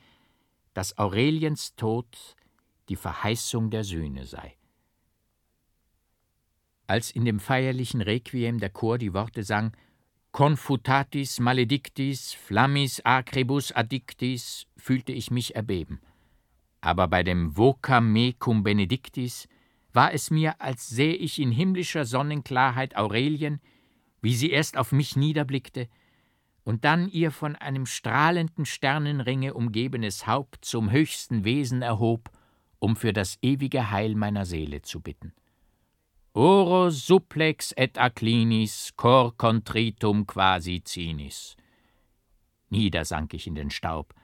dass 0.72 0.98
Aureliens 0.98 1.74
Tod 1.74 2.36
die 2.88 2.96
Verheißung 2.96 3.70
der 3.70 3.84
Sühne 3.84 4.26
sei. 4.26 4.56
Als 6.86 7.10
in 7.10 7.24
dem 7.24 7.40
feierlichen 7.40 8.02
Requiem 8.02 8.58
der 8.58 8.70
Chor 8.70 8.98
die 8.98 9.14
Worte 9.14 9.42
sang 9.42 9.74
Confutatis 10.32 11.38
maledictis, 11.38 12.32
flammis 12.32 13.00
acribus 13.04 13.72
addictis, 13.72 14.66
fühlte 14.76 15.12
ich 15.12 15.30
mich 15.30 15.54
erbeben. 15.54 16.00
Aber 16.80 17.08
bei 17.08 17.22
dem 17.22 17.56
Voca 17.56 18.00
me 18.00 18.34
cum 18.34 18.62
benedictis 18.62 19.48
war 19.94 20.12
es 20.12 20.30
mir, 20.30 20.60
als 20.60 20.88
sähe 20.88 21.14
ich 21.14 21.38
in 21.38 21.52
himmlischer 21.52 22.04
Sonnenklarheit 22.04 22.96
Aurelien, 22.96 23.60
wie 24.20 24.34
sie 24.34 24.50
erst 24.50 24.76
auf 24.76 24.92
mich 24.92 25.16
niederblickte 25.16 25.88
und 26.64 26.84
dann 26.84 27.08
ihr 27.08 27.30
von 27.30 27.56
einem 27.56 27.86
strahlenden 27.86 28.64
Sternenringe 28.64 29.54
umgebenes 29.54 30.26
Haupt 30.26 30.64
zum 30.64 30.90
höchsten 30.90 31.44
Wesen 31.44 31.82
erhob, 31.82 32.30
um 32.78 32.96
für 32.96 33.12
das 33.12 33.38
ewige 33.42 33.90
Heil 33.90 34.14
meiner 34.14 34.44
Seele 34.46 34.82
zu 34.82 35.00
bitten. 35.00 35.32
Oro 36.32 36.90
supplex 36.90 37.72
et 37.76 37.96
acclinis, 37.96 38.92
cor 38.96 39.36
contritum 39.36 40.26
quasi 40.26 40.82
cinis. 40.84 41.54
Nieder 42.70 43.04
sank 43.04 43.34
ich 43.34 43.46
in 43.46 43.54
den 43.54 43.70
Staub, 43.70 44.14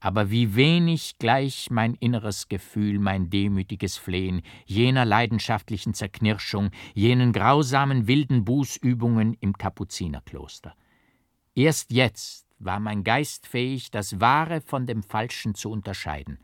aber 0.00 0.30
wie 0.30 0.54
wenig 0.54 1.18
gleich 1.18 1.70
mein 1.70 1.94
inneres 1.94 2.48
Gefühl, 2.48 2.98
mein 2.98 3.30
demütiges 3.30 3.96
Flehen, 3.96 4.42
jener 4.64 5.04
leidenschaftlichen 5.04 5.94
Zerknirschung, 5.94 6.70
jenen 6.94 7.32
grausamen 7.32 8.06
wilden 8.06 8.44
Bußübungen 8.44 9.34
im 9.40 9.56
Kapuzinerkloster. 9.56 10.74
Erst 11.54 11.90
jetzt 11.90 12.46
war 12.58 12.80
mein 12.80 13.04
Geist 13.04 13.46
fähig, 13.46 13.90
das 13.90 14.20
Wahre 14.20 14.60
von 14.60 14.86
dem 14.86 15.02
Falschen 15.02 15.54
zu 15.54 15.70
unterscheiden, 15.70 16.38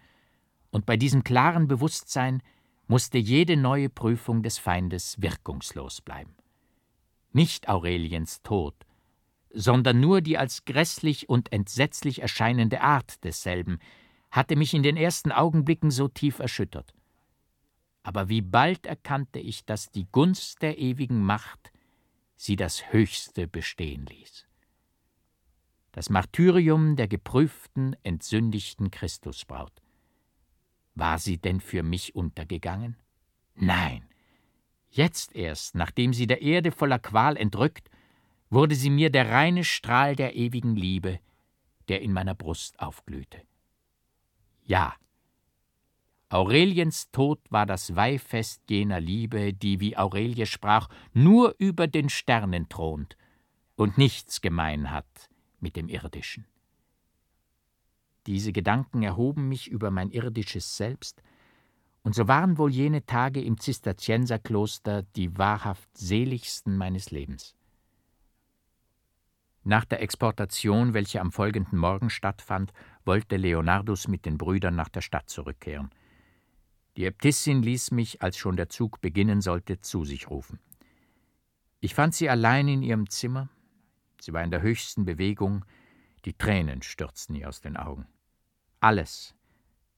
und 0.70 0.86
bei 0.86 0.96
diesem 0.96 1.22
klaren 1.22 1.68
Bewusstsein 1.68 2.42
musste 2.86 3.18
jede 3.18 3.56
neue 3.56 3.90
Prüfung 3.90 4.42
des 4.42 4.58
Feindes 4.58 5.20
wirkungslos 5.20 6.00
bleiben. 6.00 6.34
Nicht 7.32 7.68
Aureliens 7.68 8.42
Tod, 8.42 8.74
sondern 9.54 10.00
nur 10.00 10.20
die 10.20 10.38
als 10.38 10.64
grässlich 10.64 11.28
und 11.28 11.52
entsetzlich 11.52 12.22
erscheinende 12.22 12.80
Art 12.80 13.22
desselben 13.24 13.78
hatte 14.30 14.56
mich 14.56 14.72
in 14.72 14.82
den 14.82 14.96
ersten 14.96 15.30
Augenblicken 15.30 15.90
so 15.90 16.08
tief 16.08 16.38
erschüttert. 16.38 16.94
Aber 18.02 18.28
wie 18.28 18.40
bald 18.40 18.86
erkannte 18.86 19.38
ich, 19.38 19.64
dass 19.64 19.90
die 19.90 20.06
Gunst 20.10 20.62
der 20.62 20.78
ewigen 20.78 21.22
Macht 21.22 21.70
sie 22.34 22.56
das 22.56 22.92
Höchste 22.92 23.46
bestehen 23.46 24.06
ließ. 24.06 24.46
Das 25.92 26.08
Martyrium 26.08 26.96
der 26.96 27.06
geprüften, 27.06 27.94
entsündigten 28.02 28.90
Christusbraut. 28.90 29.72
War 30.94 31.18
sie 31.18 31.38
denn 31.38 31.60
für 31.60 31.82
mich 31.82 32.14
untergegangen? 32.14 32.96
Nein. 33.54 34.08
Jetzt 34.90 35.34
erst, 35.34 35.74
nachdem 35.74 36.12
sie 36.12 36.26
der 36.26 36.42
Erde 36.42 36.72
voller 36.72 36.98
Qual 36.98 37.36
entrückt, 37.36 37.90
wurde 38.52 38.74
sie 38.74 38.90
mir 38.90 39.10
der 39.10 39.30
reine 39.30 39.64
Strahl 39.64 40.14
der 40.14 40.36
ewigen 40.36 40.76
Liebe, 40.76 41.20
der 41.88 42.02
in 42.02 42.12
meiner 42.12 42.34
Brust 42.34 42.78
aufglühte. 42.80 43.40
Ja, 44.64 44.94
Aureliens 46.28 47.10
Tod 47.10 47.40
war 47.50 47.66
das 47.66 47.96
Weihfest 47.96 48.62
jener 48.68 49.00
Liebe, 49.00 49.52
die, 49.52 49.80
wie 49.80 49.96
Aurelie 49.96 50.46
sprach, 50.46 50.88
nur 51.12 51.54
über 51.58 51.86
den 51.86 52.08
Sternen 52.08 52.68
thront 52.68 53.16
und 53.76 53.98
nichts 53.98 54.40
gemein 54.40 54.90
hat 54.90 55.28
mit 55.60 55.76
dem 55.76 55.88
Irdischen. 55.88 56.46
Diese 58.26 58.52
Gedanken 58.52 59.02
erhoben 59.02 59.48
mich 59.48 59.68
über 59.68 59.90
mein 59.90 60.10
irdisches 60.10 60.76
Selbst, 60.76 61.22
und 62.02 62.14
so 62.14 62.28
waren 62.28 62.58
wohl 62.58 62.70
jene 62.70 63.06
Tage 63.06 63.40
im 63.40 63.58
Zisterzienserkloster 63.58 65.02
die 65.16 65.38
wahrhaft 65.38 65.96
seligsten 65.96 66.76
meines 66.76 67.10
Lebens. 67.10 67.54
Nach 69.64 69.84
der 69.84 70.02
Exportation, 70.02 70.92
welche 70.92 71.20
am 71.20 71.30
folgenden 71.30 71.78
Morgen 71.78 72.10
stattfand, 72.10 72.72
wollte 73.04 73.36
Leonardus 73.36 74.08
mit 74.08 74.26
den 74.26 74.36
Brüdern 74.36 74.74
nach 74.74 74.88
der 74.88 75.02
Stadt 75.02 75.30
zurückkehren. 75.30 75.90
Die 76.96 77.06
Äbtissin 77.06 77.62
ließ 77.62 77.92
mich, 77.92 78.22
als 78.22 78.36
schon 78.36 78.56
der 78.56 78.68
Zug 78.68 79.00
beginnen 79.00 79.40
sollte, 79.40 79.80
zu 79.80 80.04
sich 80.04 80.28
rufen. 80.28 80.58
Ich 81.80 81.94
fand 81.94 82.14
sie 82.14 82.28
allein 82.28 82.68
in 82.68 82.82
ihrem 82.82 83.08
Zimmer. 83.08 83.48
Sie 84.20 84.32
war 84.32 84.42
in 84.42 84.50
der 84.50 84.62
höchsten 84.62 85.04
Bewegung, 85.04 85.64
die 86.24 86.34
Tränen 86.34 86.82
stürzten 86.82 87.34
ihr 87.34 87.48
aus 87.48 87.60
den 87.60 87.76
Augen. 87.76 88.06
Alles, 88.80 89.34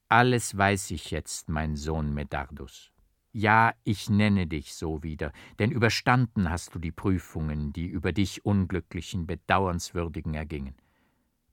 alles 0.09 0.57
weiß 0.57 0.91
ich 0.93 1.11
jetzt, 1.11 1.49
mein 1.49 1.77
Sohn 1.77 2.15
Medardus. 2.15 2.94
Ja, 3.37 3.75
ich 3.83 4.09
nenne 4.09 4.47
dich 4.47 4.77
so 4.77 5.03
wieder, 5.03 5.33
denn 5.59 5.73
überstanden 5.73 6.51
hast 6.51 6.73
du 6.73 6.79
die 6.79 6.93
Prüfungen, 6.93 7.73
die 7.73 7.87
über 7.87 8.13
dich 8.13 8.45
Unglücklichen, 8.45 9.27
Bedauernswürdigen 9.27 10.35
ergingen. 10.35 10.77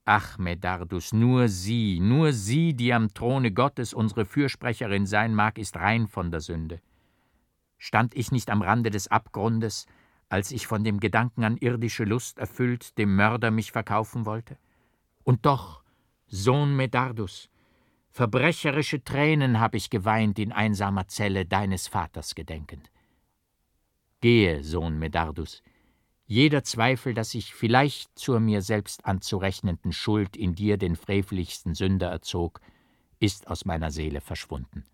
Ach, 0.06 0.38
Medardus, 0.38 1.12
nur 1.12 1.48
sie, 1.48 2.00
nur 2.00 2.34
sie, 2.34 2.76
die 2.76 2.94
am 2.94 3.12
Throne 3.16 3.52
Gottes 3.52 3.96
unsere 3.96 4.26
Fürsprecherin 4.26 5.08
sein 5.08 5.34
mag, 5.34 5.58
ist 5.58 5.76
rein 5.76 6.06
von 6.08 6.30
der 6.30 6.42
Sünde. 6.42 6.82
Stand 7.80 8.14
ich 8.14 8.32
nicht 8.32 8.52
am 8.52 8.62
Rande 8.62 8.92
des 8.92 9.08
Abgrundes, 9.08 9.88
als 10.30 10.52
ich 10.52 10.68
von 10.68 10.84
dem 10.84 11.00
Gedanken 11.00 11.44
an 11.44 11.58
irdische 11.58 12.04
Lust 12.04 12.38
erfüllt 12.38 12.96
dem 13.00 13.16
Mörder 13.16 13.50
mich 13.50 13.72
verkaufen 13.72 14.28
wollte? 14.28 14.60
Und 15.24 15.48
doch, 15.48 15.84
Sohn 16.28 16.76
Medardus, 16.76 17.50
verbrecherische 18.12 19.04
Tränen 19.04 19.60
habe 19.60 19.78
ich 19.78 19.90
geweint 19.90 20.38
in 20.38 20.52
einsamer 20.52 21.08
Zelle 21.08 21.46
deines 21.46 21.88
Vaters 21.88 22.36
gedenkend. 22.36 22.92
Gehe, 24.20 24.64
Sohn 24.64 25.00
Medardus, 25.00 25.64
jeder 26.28 26.64
Zweifel, 26.64 27.14
dass 27.14 27.34
ich 27.34 27.54
vielleicht 27.54 28.18
zur 28.18 28.40
mir 28.40 28.62
selbst 28.62 29.06
anzurechnenden 29.06 29.92
Schuld 29.92 30.38
in 30.38 30.56
dir 30.56 30.78
den 30.78 30.96
freveligsten 30.96 31.74
Sünder 31.74 32.10
erzog, 32.10 32.62
ist 33.20 33.48
aus 33.48 33.66
meiner 33.66 33.92
Seele 33.92 34.22
verschwunden. 34.22 34.86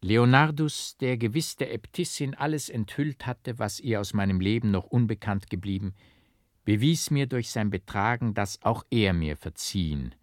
Leonardus, 0.00 0.96
der 0.98 1.16
gewiss 1.16 1.56
der 1.56 1.72
Äbtissin 1.72 2.34
alles 2.34 2.68
enthüllt 2.68 3.26
hatte, 3.26 3.58
was 3.58 3.80
ihr 3.80 4.00
aus 4.00 4.14
meinem 4.14 4.40
Leben 4.40 4.70
noch 4.70 4.84
unbekannt 4.84 5.50
geblieben, 5.50 5.94
bewies 6.64 7.10
mir 7.10 7.26
durch 7.26 7.50
sein 7.50 7.70
Betragen, 7.70 8.34
dass 8.34 8.62
auch 8.62 8.84
er 8.90 9.12
mir 9.12 9.36
verziehen 9.36 10.14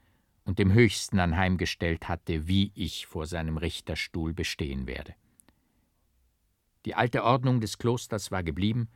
und 0.46 0.60
dem 0.60 0.72
Höchsten 0.72 1.20
anheimgestellt 1.20 2.08
hatte, 2.08 2.48
wie 2.48 2.72
ich 2.76 3.06
vor 3.08 3.26
seinem 3.26 3.58
Richterstuhl 3.58 4.34
bestehen 4.34 4.88
werde. 4.88 5.14
Die 6.86 6.96
alte 6.96 7.24
Ordnung 7.24 7.60
des 7.60 7.78
Klosters 7.78 8.32
war 8.32 8.44
geblieben, 8.44 8.88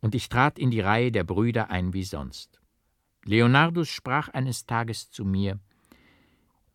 und 0.00 0.14
ich 0.14 0.28
trat 0.28 0.58
in 0.58 0.70
die 0.70 0.80
Reihe 0.80 1.10
der 1.10 1.24
Brüder 1.24 1.70
ein 1.70 1.92
wie 1.92 2.04
sonst. 2.04 2.60
Leonardus 3.24 3.88
sprach 3.88 4.28
eines 4.28 4.66
Tages 4.66 5.10
zu 5.10 5.24
mir 5.24 5.58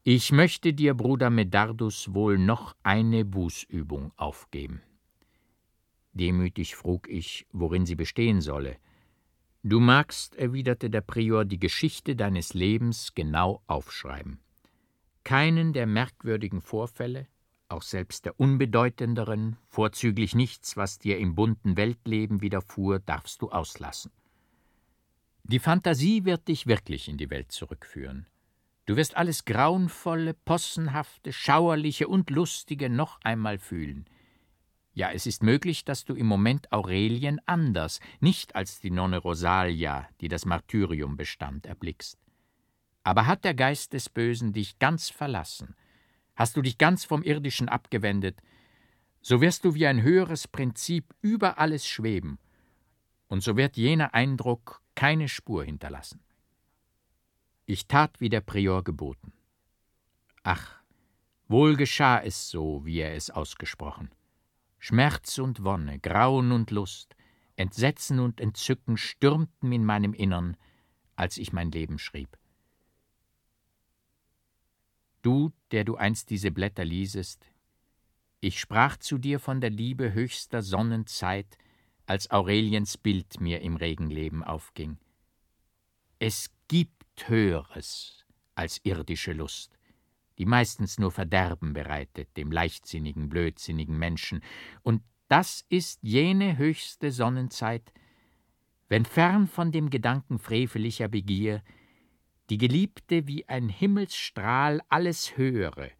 ich 0.05 0.33
möchte 0.33 0.73
dir, 0.73 0.95
Bruder 0.95 1.29
Medardus, 1.29 2.13
wohl 2.13 2.37
noch 2.37 2.75
eine 2.83 3.23
Bußübung 3.23 4.11
aufgeben. 4.17 4.81
Demütig 6.11 6.75
frug 6.75 7.07
ich, 7.07 7.47
worin 7.53 7.85
sie 7.85 7.95
bestehen 7.95 8.41
solle. 8.41 8.75
Du 9.65 9.79
magst, 9.79 10.35
erwiderte 10.35 10.89
der 10.89 10.99
Prior, 10.99 11.45
die 11.45 11.59
Geschichte 11.59 12.17
deines 12.17 12.53
Lebens 12.53 13.15
genau 13.15 13.63
aufschreiben. 13.65 14.41
Keinen 15.23 15.71
der 15.71 15.87
merkwürdigen 15.87 16.59
Vorfälle, 16.59 17.27
auch 17.69 17.81
selbst 17.81 18.25
der 18.25 18.37
unbedeutenderen, 18.37 19.55
vorzüglich 19.69 20.35
nichts, 20.35 20.75
was 20.75 20.99
dir 20.99 21.17
im 21.17 21.33
bunten 21.33 21.77
Weltleben 21.77 22.41
widerfuhr, 22.41 22.99
darfst 22.99 23.41
du 23.41 23.51
auslassen. 23.51 24.11
Die 25.43 25.59
Fantasie 25.59 26.25
wird 26.25 26.49
dich 26.49 26.67
wirklich 26.67 27.07
in 27.07 27.15
die 27.15 27.29
Welt 27.29 27.53
zurückführen. 27.53 28.27
Du 28.85 28.97
wirst 28.97 29.15
alles 29.15 29.45
Grauenvolle, 29.45 30.33
Possenhafte, 30.33 31.31
Schauerliche 31.31 32.09
und 32.09 32.29
Lustige 32.29 32.89
noch 32.89 33.17
einmal 33.23 33.59
fühlen. 33.59 34.09
Ja, 34.95 35.11
es 35.11 35.25
ist 35.25 35.41
möglich, 35.41 35.85
dass 35.85 36.05
du 36.05 36.13
im 36.13 36.27
Moment 36.27 36.71
Aurelien 36.71 37.41
anders, 37.47 37.99
nicht 38.19 38.55
als 38.55 38.79
die 38.79 38.91
Nonne 38.91 39.17
Rosalia, 39.17 40.07
die 40.21 40.27
das 40.27 40.45
Martyrium 40.45 41.17
bestand, 41.17 41.65
erblickst. 41.65 42.19
Aber 43.03 43.25
hat 43.25 43.43
der 43.43 43.55
Geist 43.55 43.93
des 43.93 44.09
Bösen 44.09 44.53
dich 44.53 44.77
ganz 44.77 45.09
verlassen, 45.09 45.75
hast 46.35 46.55
du 46.55 46.61
dich 46.61 46.77
ganz 46.77 47.05
vom 47.05 47.23
Irdischen 47.23 47.69
abgewendet, 47.69 48.39
so 49.21 49.41
wirst 49.41 49.65
du 49.65 49.73
wie 49.73 49.87
ein 49.87 50.03
höheres 50.03 50.47
Prinzip 50.47 51.13
über 51.21 51.57
alles 51.57 51.87
schweben, 51.87 52.37
und 53.27 53.41
so 53.41 53.57
wird 53.57 53.77
jener 53.77 54.13
Eindruck 54.13 54.83
keine 54.93 55.27
Spur 55.27 55.63
hinterlassen. 55.63 56.21
Ich 57.65 57.87
tat, 57.87 58.19
wie 58.19 58.29
der 58.29 58.41
Prior 58.41 58.83
geboten. 58.83 59.33
Ach, 60.43 60.75
wohl 61.47 61.77
geschah 61.77 62.19
es 62.19 62.49
so, 62.49 62.85
wie 62.85 62.99
er 62.99 63.15
es 63.15 63.31
ausgesprochen. 63.31 64.11
Schmerz 64.85 65.37
und 65.37 65.63
Wonne, 65.63 65.97
Grauen 65.99 66.51
und 66.51 66.69
Lust, 66.69 67.15
Entsetzen 67.55 68.19
und 68.19 68.41
Entzücken 68.41 68.97
stürmten 68.97 69.71
in 69.71 69.85
meinem 69.85 70.13
Innern, 70.13 70.57
als 71.15 71.37
ich 71.37 71.53
mein 71.53 71.71
Leben 71.71 71.99
schrieb. 71.99 72.37
Du, 75.21 75.53
der 75.71 75.85
du 75.85 75.95
einst 75.95 76.29
diese 76.31 76.51
Blätter 76.51 76.83
liesest, 76.83 77.49
ich 78.41 78.59
sprach 78.59 78.97
zu 78.97 79.17
dir 79.17 79.39
von 79.39 79.61
der 79.61 79.69
Liebe 79.69 80.11
höchster 80.11 80.61
Sonnenzeit, 80.61 81.57
als 82.05 82.29
Aureliens 82.29 82.97
Bild 82.97 83.39
mir 83.39 83.61
im 83.61 83.77
Regenleben 83.77 84.43
aufging. 84.43 84.97
Es 86.19 86.51
gibt 86.67 87.29
Höheres 87.29 88.25
als 88.53 88.81
irdische 88.83 89.31
Lust, 89.31 89.72
die 90.37 90.45
meistens 90.45 90.97
nur 90.97 91.11
Verderben 91.11 91.73
bereitet 91.73 92.35
dem 92.37 92.51
leichtsinnigen, 92.51 93.29
blödsinnigen 93.29 93.97
Menschen, 93.97 94.41
und 94.81 95.01
das 95.27 95.65
ist 95.69 95.99
jene 96.03 96.57
höchste 96.57 97.11
Sonnenzeit, 97.11 97.91
wenn 98.89 99.05
fern 99.05 99.47
von 99.47 99.71
dem 99.71 99.89
Gedanken 99.89 100.37
frevelicher 100.37 101.07
Begier 101.07 101.63
die 102.49 102.57
Geliebte 102.57 103.27
wie 103.27 103.47
ein 103.47 103.69
Himmelsstrahl 103.69 104.81
alles 104.89 105.37
Höhere, 105.37 105.91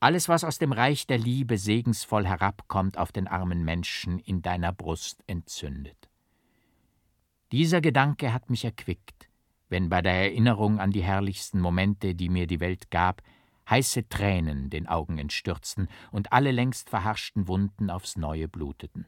alles, 0.00 0.28
was 0.28 0.42
aus 0.42 0.58
dem 0.58 0.72
Reich 0.72 1.06
der 1.06 1.18
Liebe 1.18 1.58
segensvoll 1.58 2.26
herabkommt, 2.26 2.98
auf 2.98 3.12
den 3.12 3.28
armen 3.28 3.64
Menschen 3.64 4.18
in 4.18 4.42
deiner 4.42 4.72
Brust 4.72 5.22
entzündet. 5.26 6.08
Dieser 7.52 7.80
Gedanke 7.80 8.32
hat 8.32 8.50
mich 8.50 8.64
erquickt, 8.64 9.28
wenn 9.68 9.88
bei 9.88 10.02
der 10.02 10.14
Erinnerung 10.14 10.80
an 10.80 10.90
die 10.90 11.02
herrlichsten 11.02 11.60
Momente, 11.60 12.14
die 12.14 12.28
mir 12.28 12.46
die 12.46 12.60
Welt 12.60 12.90
gab, 12.90 13.22
heiße 13.68 14.08
Tränen 14.08 14.70
den 14.70 14.86
Augen 14.86 15.18
entstürzten 15.18 15.88
und 16.10 16.32
alle 16.32 16.52
längst 16.52 16.90
verharschten 16.90 17.48
Wunden 17.48 17.90
aufs 17.90 18.16
neue 18.16 18.48
bluteten. 18.48 19.06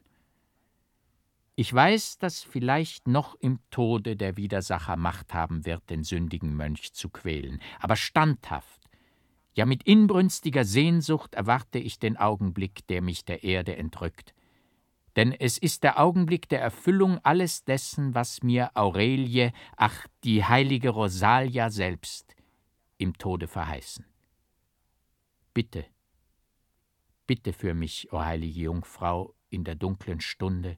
Ich 1.55 1.73
weiß, 1.73 2.19
dass 2.19 2.41
vielleicht 2.41 3.07
noch 3.07 3.35
im 3.35 3.59
Tode 3.69 4.15
der 4.15 4.37
Widersacher 4.37 4.95
Macht 4.95 5.33
haben 5.33 5.65
wird, 5.65 5.89
den 5.89 6.03
sündigen 6.03 6.55
Mönch 6.55 6.93
zu 6.93 7.09
quälen, 7.09 7.61
aber 7.79 7.97
standhaft, 7.97 8.79
ja 9.55 9.65
mit 9.65 9.83
inbrünstiger 9.83 10.63
Sehnsucht 10.63 11.33
erwarte 11.33 11.79
ich 11.79 11.99
den 11.99 12.15
Augenblick, 12.15 12.87
der 12.87 13.01
mich 13.01 13.25
der 13.25 13.43
Erde 13.43 13.75
entrückt, 13.75 14.33
denn 15.17 15.33
es 15.33 15.57
ist 15.57 15.83
der 15.83 15.99
Augenblick 15.99 16.47
der 16.47 16.61
Erfüllung 16.61 17.19
alles 17.23 17.65
dessen, 17.65 18.15
was 18.15 18.41
mir 18.41 18.71
Aurelie, 18.75 19.51
ach 19.75 20.07
die 20.23 20.45
heilige 20.45 20.91
Rosalia 20.91 21.69
selbst, 21.69 22.37
im 22.97 23.17
Tode 23.17 23.49
verheißen. 23.49 24.08
Bitte, 25.59 25.85
bitte 27.27 27.51
für 27.51 27.73
mich, 27.73 28.13
o 28.13 28.21
heilige 28.21 28.61
Jungfrau, 28.61 29.35
in 29.49 29.65
der 29.65 29.75
dunklen 29.75 30.21
Stunde, 30.21 30.77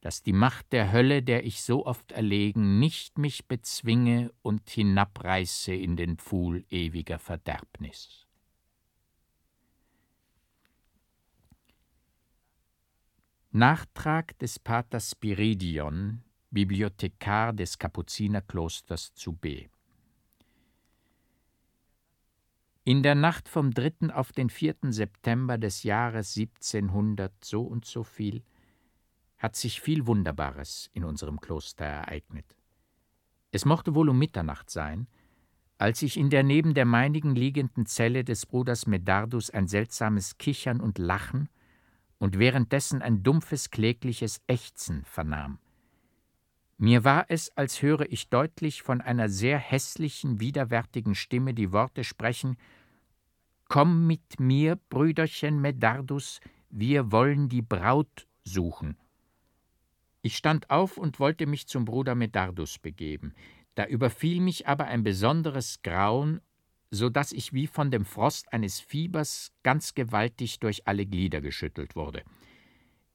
dass 0.00 0.22
die 0.22 0.32
Macht 0.32 0.72
der 0.72 0.90
Hölle, 0.90 1.22
der 1.22 1.44
ich 1.44 1.60
so 1.60 1.84
oft 1.84 2.10
erlegen, 2.10 2.78
nicht 2.78 3.18
mich 3.18 3.46
bezwinge 3.46 4.32
und 4.40 4.70
hinabreiße 4.70 5.74
in 5.74 5.96
den 5.96 6.16
Pfuhl 6.16 6.64
ewiger 6.70 7.18
Verderbnis. 7.18 8.26
Nachtrag 13.50 14.38
des 14.38 14.58
Paters 14.58 15.10
Spiridion, 15.10 16.24
Bibliothekar 16.50 17.52
des 17.52 17.78
Kapuzinerklosters 17.78 19.12
zu 19.12 19.34
B. 19.34 19.68
In 22.86 23.02
der 23.02 23.14
Nacht 23.14 23.48
vom 23.48 23.70
3. 23.70 24.12
auf 24.12 24.32
den 24.32 24.50
4. 24.50 24.76
September 24.90 25.56
des 25.56 25.84
Jahres 25.84 26.36
1700 26.36 27.32
so 27.42 27.62
und 27.62 27.86
so 27.86 28.04
viel 28.04 28.42
hat 29.38 29.56
sich 29.56 29.80
viel 29.80 30.06
Wunderbares 30.06 30.90
in 30.92 31.02
unserem 31.02 31.40
Kloster 31.40 31.86
ereignet. 31.86 32.44
Es 33.52 33.64
mochte 33.64 33.94
wohl 33.94 34.10
um 34.10 34.18
Mitternacht 34.18 34.68
sein, 34.68 35.06
als 35.78 36.02
ich 36.02 36.18
in 36.18 36.28
der 36.28 36.42
neben 36.42 36.74
der 36.74 36.84
meinigen 36.84 37.34
liegenden 37.34 37.86
Zelle 37.86 38.22
des 38.22 38.44
Bruders 38.44 38.86
Medardus 38.86 39.48
ein 39.48 39.66
seltsames 39.66 40.36
Kichern 40.36 40.82
und 40.82 40.98
Lachen 40.98 41.48
und 42.18 42.38
währenddessen 42.38 43.00
ein 43.00 43.22
dumpfes, 43.22 43.70
klägliches 43.70 44.42
Ächzen 44.46 45.06
vernahm. 45.06 45.58
Mir 46.76 47.04
war 47.04 47.26
es, 47.28 47.56
als 47.56 47.82
höre 47.82 48.10
ich 48.10 48.28
deutlich 48.28 48.82
von 48.82 49.00
einer 49.00 49.28
sehr 49.28 49.58
hässlichen, 49.58 50.40
widerwärtigen 50.40 51.14
Stimme 51.14 51.54
die 51.54 51.72
Worte 51.72 52.04
sprechen 52.04 52.56
Komm 53.68 54.06
mit 54.06 54.38
mir, 54.38 54.76
Brüderchen 54.88 55.60
Medardus, 55.60 56.40
wir 56.70 57.10
wollen 57.10 57.48
die 57.48 57.62
Braut 57.62 58.28
suchen. 58.44 58.96
Ich 60.22 60.36
stand 60.36 60.70
auf 60.70 60.96
und 60.96 61.18
wollte 61.18 61.46
mich 61.46 61.66
zum 61.66 61.84
Bruder 61.84 62.14
Medardus 62.14 62.78
begeben. 62.78 63.34
Da 63.74 63.86
überfiel 63.86 64.40
mich 64.40 64.68
aber 64.68 64.84
ein 64.84 65.02
besonderes 65.02 65.82
Grauen, 65.82 66.40
so 66.90 67.08
dass 67.08 67.32
ich 67.32 67.52
wie 67.52 67.66
von 67.66 67.90
dem 67.90 68.04
Frost 68.04 68.52
eines 68.52 68.80
Fiebers 68.80 69.52
ganz 69.62 69.94
gewaltig 69.94 70.60
durch 70.60 70.86
alle 70.86 71.06
Glieder 71.06 71.40
geschüttelt 71.40 71.96
wurde. 71.96 72.22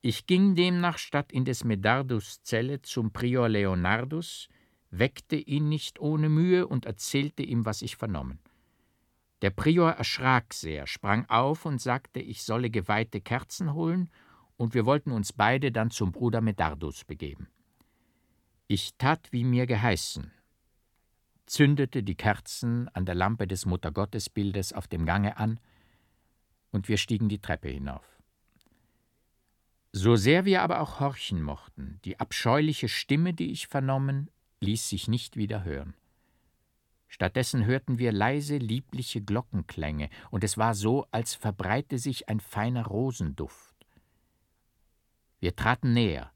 Ich 0.01 0.27
ging 0.27 0.55
demnach 0.55 0.97
statt 0.97 1.31
in 1.33 1.43
des 1.43 1.65
Medardus 1.65 2.41
Zelle 2.43 2.81
zum 2.81 3.11
Prior 3.11 3.49
Leonardus, 3.49 4.47
weckte 4.91 5.35
ihn 5.35 5.67
nicht 5.67 5.99
ohne 5.99 6.29
Mühe 6.29 6.67
und 6.67 6.85
erzählte 6.85 7.43
ihm, 7.43 7.65
was 7.65 7.81
ich 7.81 7.97
vernommen. 7.97 8.39
Der 9.41 9.49
Prior 9.49 9.91
erschrak 9.91 10.53
sehr, 10.53 10.87
sprang 10.87 11.25
auf 11.29 11.65
und 11.65 11.81
sagte, 11.81 12.21
ich 12.21 12.43
solle 12.43 12.69
geweihte 12.69 13.19
Kerzen 13.21 13.73
holen, 13.73 14.09
und 14.55 14.73
wir 14.73 14.85
wollten 14.85 15.11
uns 15.11 15.31
beide 15.31 15.71
dann 15.71 15.89
zum 15.89 16.11
Bruder 16.11 16.41
Medardus 16.41 17.05
begeben. 17.05 17.47
Ich 18.67 18.95
tat, 18.97 19.31
wie 19.31 19.45
mir 19.45 19.65
geheißen, 19.65 20.31
zündete 21.45 22.03
die 22.03 22.15
Kerzen 22.15 22.89
an 22.89 23.05
der 23.05 23.15
Lampe 23.15 23.47
des 23.47 23.65
Muttergottesbildes 23.65 24.73
auf 24.73 24.87
dem 24.87 25.05
Gange 25.05 25.37
an, 25.37 25.59
und 26.71 26.87
wir 26.87 26.97
stiegen 26.97 27.29
die 27.29 27.39
Treppe 27.39 27.69
hinauf. 27.69 28.18
So 29.91 30.15
sehr 30.15 30.45
wir 30.45 30.61
aber 30.61 30.81
auch 30.81 30.99
horchen 30.99 31.41
mochten, 31.41 31.99
die 32.05 32.19
abscheuliche 32.19 32.87
Stimme, 32.87 33.33
die 33.33 33.51
ich 33.51 33.67
vernommen, 33.67 34.29
ließ 34.61 34.87
sich 34.89 35.07
nicht 35.07 35.35
wieder 35.35 35.63
hören. 35.63 35.95
Stattdessen 37.07 37.65
hörten 37.65 37.97
wir 37.97 38.11
leise, 38.11 38.57
liebliche 38.57 39.21
Glockenklänge, 39.21 40.09
und 40.29 40.43
es 40.43 40.59
war 40.59 40.75
so, 40.75 41.07
als 41.09 41.33
verbreite 41.33 41.97
sich 41.97 42.29
ein 42.29 42.39
feiner 42.39 42.85
Rosenduft. 42.85 43.75
Wir 45.39 45.55
traten 45.55 45.93
näher. 45.93 46.31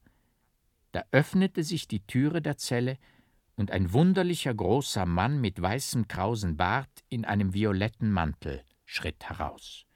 Da 0.90 1.04
öffnete 1.12 1.62
sich 1.62 1.86
die 1.86 2.04
Türe 2.04 2.42
der 2.42 2.56
Zelle, 2.56 2.98
und 3.56 3.70
ein 3.70 3.92
wunderlicher 3.92 4.52
großer 4.52 5.06
Mann 5.06 5.40
mit 5.40 5.62
weißem 5.62 6.08
krausen 6.08 6.56
Bart 6.56 6.90
in 7.08 7.24
einem 7.24 7.54
violetten 7.54 8.10
Mantel 8.10 8.64
schritt 8.84 9.28
heraus. 9.28 9.86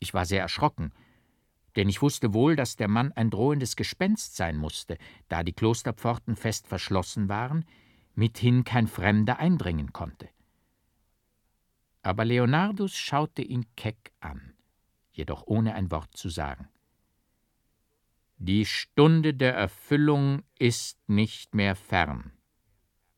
Ich 0.00 0.12
war 0.12 0.26
sehr 0.26 0.42
erschrocken, 0.42 0.92
denn 1.76 1.88
ich 1.88 2.02
wusste 2.02 2.32
wohl, 2.34 2.56
dass 2.56 2.76
der 2.76 2.88
Mann 2.88 3.12
ein 3.12 3.30
drohendes 3.30 3.76
Gespenst 3.76 4.36
sein 4.36 4.56
musste, 4.56 4.98
da 5.28 5.42
die 5.42 5.52
Klosterpforten 5.52 6.36
fest 6.36 6.66
verschlossen 6.66 7.28
waren, 7.28 7.64
mithin 8.14 8.64
kein 8.64 8.86
Fremder 8.86 9.38
eindringen 9.38 9.92
konnte. 9.92 10.28
Aber 12.02 12.24
Leonardus 12.24 12.96
schaute 12.96 13.42
ihn 13.42 13.66
keck 13.76 14.12
an, 14.20 14.54
jedoch 15.12 15.46
ohne 15.46 15.74
ein 15.74 15.90
Wort 15.90 16.16
zu 16.16 16.28
sagen. 16.28 16.68
Die 18.36 18.66
Stunde 18.66 19.32
der 19.32 19.54
Erfüllung 19.54 20.42
ist 20.58 21.08
nicht 21.08 21.54
mehr 21.54 21.74
fern, 21.74 22.32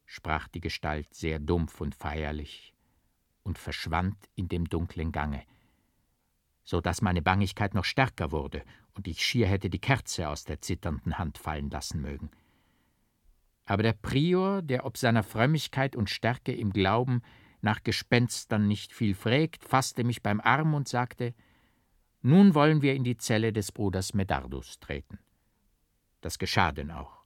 sprach 0.05 0.47
die 0.49 0.61
Gestalt 0.61 1.13
sehr 1.15 1.39
dumpf 1.39 1.81
und 1.81 1.95
feierlich 1.95 2.75
und 3.43 3.59
verschwand 3.59 4.17
in 4.35 4.49
dem 4.49 4.69
dunklen 4.69 5.11
Gange, 5.11 5.43
so 6.67 6.83
dass 6.83 7.01
meine 7.01 7.23
Bangigkeit 7.23 7.75
noch 7.75 7.85
stärker 7.85 8.33
wurde 8.33 8.63
und 8.95 9.07
ich 9.09 9.25
schier 9.25 9.47
hätte 9.47 9.71
die 9.71 9.79
Kerze 9.79 10.29
aus 10.29 10.45
der 10.45 10.61
zitternden 10.61 11.17
Hand 11.17 11.39
fallen 11.39 11.71
lassen 11.71 12.03
mögen. 12.03 12.31
Aber 13.65 13.83
der 13.83 13.95
Prior, 13.95 14.63
der 14.63 14.85
ob 14.85 14.99
seiner 14.99 15.23
Frömmigkeit 15.23 15.97
und 15.97 16.11
Stärke 16.11 16.53
im 16.53 16.73
Glauben 16.73 17.23
nach 17.63 17.83
Gespenstern 17.83 18.67
nicht 18.67 18.93
viel 18.93 19.15
frägt, 19.15 19.65
fasste 19.65 20.05
mich 20.05 20.23
beim 20.23 20.41
Arm 20.41 20.75
und 20.75 20.89
sagte: 20.89 21.35
Nun 22.21 22.55
wollen 22.55 22.83
wir 22.83 22.95
in 22.95 23.05
die 23.05 23.17
Zelle 23.17 23.53
des 23.53 23.73
Bruders 23.73 24.13
Medardus 24.13 24.79
treten. 24.81 25.19
Das 26.21 26.39
geschah 26.39 26.73
denn 26.73 26.91
auch. 26.91 27.25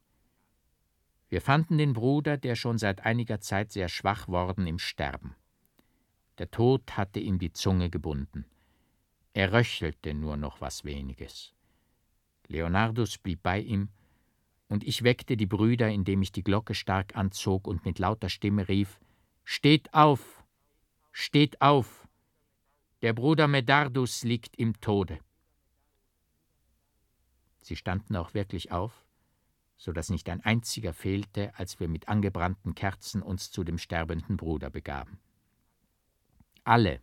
Wir 1.31 1.41
fanden 1.41 1.79
den 1.79 1.95
Bruder, 1.95 2.37
der 2.37 2.57
schon 2.57 2.77
seit 2.77 3.07
einiger 3.07 3.41
Zeit 3.41 3.73
sehr 3.73 3.89
schwach 3.89 4.29
worden, 4.29 4.67
im 4.67 4.79
Sterben. 4.79 5.37
Der 6.39 6.51
Tod 6.51 6.97
hatte 6.97 7.21
ihm 7.21 7.39
die 7.39 7.53
Zunge 7.53 7.89
gebunden. 7.89 8.45
Er 9.33 9.53
röchelte 9.53 10.15
nur 10.15 10.37
noch 10.37 10.61
was 10.61 10.85
weniges. 10.85 11.53
Leonardus 12.49 13.19
blieb 13.19 13.43
bei 13.43 13.61
ihm 13.61 13.89
und 14.69 14.85
ich 14.85 15.03
weckte 15.03 15.37
die 15.37 15.47
Brüder, 15.47 15.89
indem 15.89 16.23
ich 16.23 16.33
die 16.33 16.43
Glocke 16.43 16.75
stark 16.75 17.17
anzog 17.17 17.67
und 17.67 17.85
mit 17.85 17.99
lauter 17.99 18.29
Stimme 18.29 18.69
rief 18.69 19.01
Steht 19.45 19.93
auf. 19.95 20.45
Steht 21.13 21.61
auf. 21.61 22.09
Der 23.03 23.13
Bruder 23.13 23.49
Medardus 23.49 24.23
liegt 24.23 24.57
im 24.57 24.81
Tode. 24.81 25.19
Sie 27.63 27.77
standen 27.77 28.17
auch 28.17 28.35
wirklich 28.35 28.73
auf, 28.73 29.05
so 29.77 29.93
dass 29.93 30.11
nicht 30.11 30.29
ein 30.29 30.45
einziger 30.45 30.93
fehlte, 30.93 31.57
als 31.57 31.81
wir 31.81 31.89
mit 31.89 32.09
angebrannten 32.09 32.75
Kerzen 32.75 33.23
uns 33.23 33.51
zu 33.51 33.65
dem 33.65 33.79
sterbenden 33.79 34.37
Bruder 34.37 34.71
begaben. 34.71 35.19
Alle, 36.65 37.01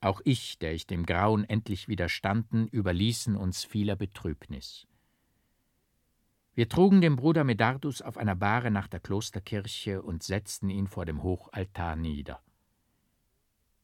auch 0.00 0.20
ich, 0.24 0.58
der 0.58 0.74
ich 0.74 0.86
dem 0.86 1.06
Grauen 1.06 1.44
endlich 1.44 1.88
widerstanden, 1.88 2.68
überließen 2.68 3.36
uns 3.36 3.64
vieler 3.64 3.96
Betrübnis. 3.96 4.86
Wir 6.54 6.68
trugen 6.68 7.00
den 7.00 7.16
Bruder 7.16 7.44
Medardus 7.44 8.02
auf 8.02 8.16
einer 8.16 8.34
Bahre 8.34 8.70
nach 8.70 8.88
der 8.88 9.00
Klosterkirche 9.00 10.02
und 10.02 10.22
setzten 10.22 10.70
ihn 10.70 10.88
vor 10.88 11.04
dem 11.04 11.22
Hochaltar 11.22 11.96
nieder. 11.96 12.42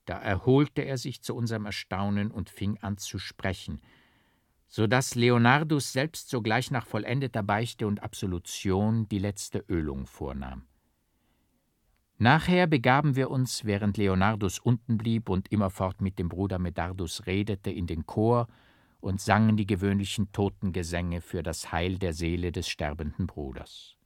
Da 0.06 0.18
erholte 0.18 0.82
er 0.82 0.98
sich 0.98 1.22
zu 1.22 1.34
unserem 1.34 1.66
Erstaunen 1.66 2.30
und 2.30 2.50
fing 2.50 2.78
an 2.78 2.98
zu 2.98 3.18
sprechen, 3.18 3.80
so 4.68 4.86
dass 4.86 5.14
Leonardus 5.14 5.92
selbst 5.92 6.28
sogleich 6.30 6.70
nach 6.70 6.86
vollendeter 6.86 7.42
Beichte 7.42 7.86
und 7.86 8.02
Absolution 8.02 9.08
die 9.08 9.20
letzte 9.20 9.64
Ölung 9.68 10.06
vornahm. 10.06 10.66
Nachher 12.18 12.66
begaben 12.66 13.16
wir 13.16 13.30
uns, 13.30 13.64
während 13.64 13.96
Leonardus 13.96 14.58
unten 14.58 14.98
blieb 14.98 15.28
und 15.28 15.50
immerfort 15.50 16.00
mit 16.00 16.18
dem 16.18 16.28
Bruder 16.28 16.58
Medardus 16.58 17.26
redete, 17.26 17.70
in 17.70 17.86
den 17.86 18.06
Chor 18.06 18.46
und 19.00 19.20
sangen 19.20 19.56
die 19.56 19.66
gewöhnlichen 19.66 20.30
Totengesänge 20.32 21.20
für 21.20 21.42
das 21.42 21.72
Heil 21.72 21.98
der 21.98 22.12
Seele 22.12 22.52
des 22.52 22.68
sterbenden 22.68 23.26
Bruders. 23.26 23.96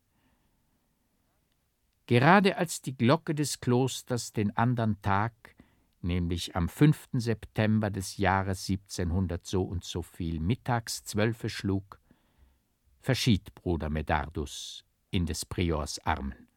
Gerade 2.07 2.57
als 2.57 2.81
die 2.81 2.97
Glocke 2.97 3.35
des 3.35 3.61
Klosters 3.61 4.33
den 4.33 4.57
andern 4.57 5.01
Tag, 5.03 5.55
nämlich 6.01 6.57
am 6.57 6.71
5. 6.71 7.09
September 7.13 7.91
des 7.91 8.17
Jahres 8.17 8.67
1700 8.69 9.45
so 9.45 9.63
und 9.63 9.85
so 9.85 10.01
viel 10.01 10.41
mittags 10.41 11.05
zwölfe 11.05 11.51
schlug, 11.51 12.01
verschied 13.03 13.55
Bruder 13.55 13.91
Medardus 13.91 14.87
in 15.11 15.27
des 15.27 15.45
Priors 15.45 15.99
Armen. 16.07 16.48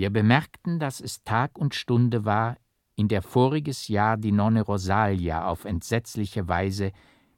Wir 0.00 0.08
bemerkten, 0.08 0.78
dass 0.78 0.98
es 1.02 1.24
Tag 1.24 1.58
und 1.58 1.74
Stunde 1.74 2.24
war, 2.24 2.56
in 2.96 3.08
der 3.08 3.20
voriges 3.20 3.88
Jahr 3.88 4.16
die 4.16 4.32
Nonne 4.32 4.62
Rosalia 4.62 5.46
auf 5.46 5.66
entsetzliche 5.66 6.48
Weise, 6.48 6.92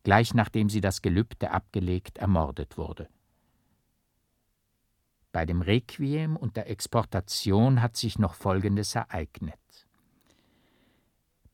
gleich 0.04 0.32
nachdem 0.32 0.68
sie 0.68 0.80
das 0.80 1.02
Gelübde 1.02 1.50
abgelegt, 1.50 2.18
ermordet 2.18 2.78
wurde. 2.78 3.08
Bei 5.32 5.44
dem 5.44 5.60
Requiem 5.60 6.36
und 6.36 6.56
der 6.56 6.70
Exportation 6.70 7.82
hat 7.82 7.96
sich 7.96 8.20
noch 8.20 8.34
Folgendes 8.34 8.94
ereignet. 8.94 9.88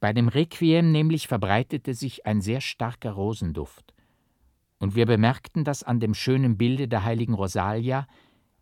Bei 0.01 0.13
dem 0.13 0.29
Requiem 0.29 0.93
nämlich 0.93 1.27
verbreitete 1.27 1.95
sich 1.95 2.27
ein 2.27 2.43
sehr 2.43 2.61
starker 2.61 3.13
Rosenduft, 3.13 3.95
und 4.79 4.95
wir 4.95 5.07
bemerkten, 5.07 5.65
dass 5.65 5.83
an 5.83 6.01
dem 6.01 6.13
schönen 6.13 6.59
Bilde 6.59 6.87
der 6.87 7.03
heiligen 7.03 7.33
Rosalia 7.33 8.07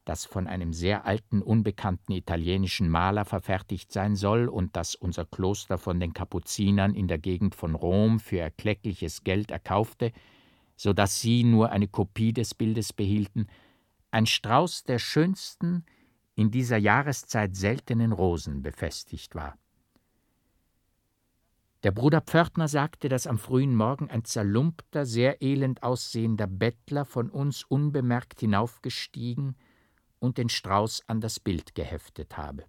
das 0.06 0.24
von 0.24 0.46
einem 0.46 0.72
sehr 0.72 1.04
alten, 1.04 1.42
unbekannten 1.42 2.12
italienischen 2.12 2.88
Maler 2.88 3.24
verfertigt 3.24 3.92
sein 3.92 4.14
soll 4.14 4.48
und 4.48 4.76
das 4.76 4.94
unser 4.94 5.26
Kloster 5.26 5.78
von 5.78 5.98
den 5.98 6.14
Kapuzinern 6.14 6.94
in 6.94 7.08
der 7.08 7.18
Gegend 7.18 7.56
von 7.56 7.74
Rom 7.74 8.20
für 8.20 8.38
erkleckliches 8.38 9.24
Geld 9.24 9.50
erkaufte, 9.50 10.12
so 10.76 10.92
dass 10.92 11.20
sie 11.20 11.42
nur 11.42 11.70
eine 11.70 11.88
Kopie 11.88 12.32
des 12.32 12.54
Bildes 12.54 12.92
behielten, 12.92 13.48
ein 14.12 14.26
Strauß 14.26 14.84
der 14.84 15.00
schönsten, 15.00 15.84
in 16.36 16.52
dieser 16.52 16.76
Jahreszeit 16.76 17.56
seltenen 17.56 18.12
Rosen 18.12 18.62
befestigt 18.62 19.34
war. 19.34 19.58
Der 21.82 21.90
Bruder 21.90 22.20
Pförtner 22.20 22.68
sagte, 22.68 23.08
dass 23.08 23.26
am 23.26 23.38
frühen 23.38 23.74
Morgen 23.74 24.08
ein 24.08 24.24
zerlumpter, 24.24 25.04
sehr 25.04 25.42
elend 25.42 25.82
aussehender 25.82 26.46
Bettler 26.46 27.04
von 27.04 27.28
uns 27.28 27.64
unbemerkt 27.64 28.40
hinaufgestiegen 28.40 29.56
und 30.18 30.38
den 30.38 30.48
Strauß 30.48 31.02
an 31.06 31.20
das 31.20 31.40
Bild 31.40 31.74
geheftet 31.74 32.36
habe. 32.36 32.64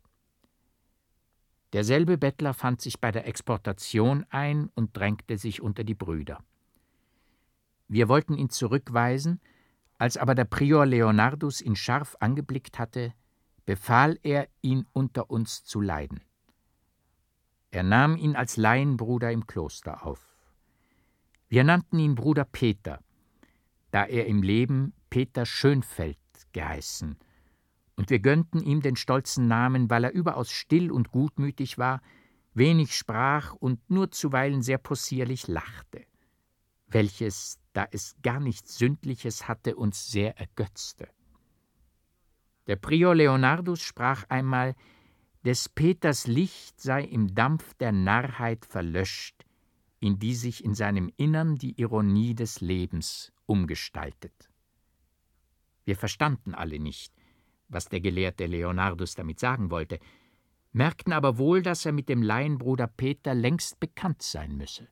Derselbe 1.74 2.18
Bettler 2.18 2.54
fand 2.54 2.82
sich 2.82 3.02
bei 3.02 3.12
der 3.12 3.28
Exportation 3.28 4.26
ein 4.30 4.70
und 4.76 4.96
drängte 4.96 5.38
sich 5.38 5.62
unter 5.62 5.84
die 5.84 5.96
Brüder. 5.96 6.44
Wir 7.90 8.08
wollten 8.08 8.36
ihn 8.36 8.50
zurückweisen, 8.50 9.42
als 9.98 10.18
aber 10.18 10.36
der 10.36 10.46
Prior 10.46 10.86
Leonardus 10.86 11.62
ihn 11.62 11.76
scharf 11.76 12.16
angeblickt 12.20 12.80
hatte, 12.80 13.14
befahl 13.66 14.18
er, 14.24 14.48
ihn 14.62 14.86
unter 14.94 15.30
uns 15.30 15.64
zu 15.64 15.82
leiden. 15.82 16.22
Er 17.72 17.84
nahm 17.84 18.16
ihn 18.16 18.36
als 18.36 18.56
Laienbruder 18.56 19.32
im 19.32 19.46
Kloster 19.46 20.06
auf. 20.06 20.36
Wir 21.50 21.64
nannten 21.64 22.00
ihn 22.00 22.16
Bruder 22.16 22.46
Peter, 22.46 23.02
da 23.92 24.06
er 24.06 24.26
im 24.26 24.42
Leben 24.42 24.94
Peter 25.10 25.46
Schönfeld 25.46 26.18
geheißen 26.54 27.18
und 27.98 28.10
wir 28.12 28.20
gönnten 28.20 28.62
ihm 28.62 28.82
den 28.82 28.96
stolzen 28.96 29.48
Namen, 29.48 29.90
weil 29.90 30.06
er 30.06 30.14
überaus 30.14 30.52
still 30.52 30.92
und 30.92 31.12
gutmütig 31.12 31.78
war, 31.78 32.02
wenig 32.54 32.96
sprach 32.96 33.54
und 33.54 33.90
nur 33.90 34.12
zuweilen 34.12 34.62
sehr 34.62 34.78
possierlich 34.78 35.48
lachte, 35.48 36.06
welches, 36.88 37.60
da 37.74 37.88
es 37.92 38.16
gar 38.22 38.40
nichts 38.40 38.78
Sündliches 38.78 39.48
hatte, 39.48 39.76
uns 39.76 40.10
sehr 40.10 40.38
ergötzte. 40.38 41.10
Der 42.68 42.76
Prior 42.76 43.16
Leonardus 43.16 43.82
sprach 43.82 44.24
einmal, 44.30 44.76
des 45.44 45.70
Peters 45.70 46.28
Licht 46.28 46.80
sei 46.80 47.04
im 47.04 47.34
Dampf 47.34 47.74
der 47.76 47.92
Narrheit 47.92 48.66
verlöscht, 48.66 49.46
in 50.00 50.20
die 50.20 50.36
sich 50.36 50.64
in 50.64 50.76
seinem 50.76 51.12
Innern 51.18 51.56
die 51.56 51.80
Ironie 51.80 52.36
des 52.36 52.62
Lebens 52.62 53.32
umgestaltet. 53.46 54.50
Wir 55.86 55.96
verstanden 55.96 56.54
alle 56.54 56.80
nicht, 56.80 57.14
was 57.68 57.90
der 57.90 58.00
gelehrte 58.00 58.46
Leonardus 58.46 59.16
damit 59.16 59.40
sagen 59.40 59.72
wollte, 59.72 60.00
merkten 60.72 61.14
aber 61.14 61.38
wohl, 61.38 61.62
dass 61.62 61.86
er 61.86 61.92
mit 61.92 62.10
dem 62.10 62.22
Laienbruder 62.22 62.88
Peter 62.88 63.34
längst 63.34 63.80
bekannt 63.80 64.22
sein 64.22 64.56
müsse. 64.58 64.88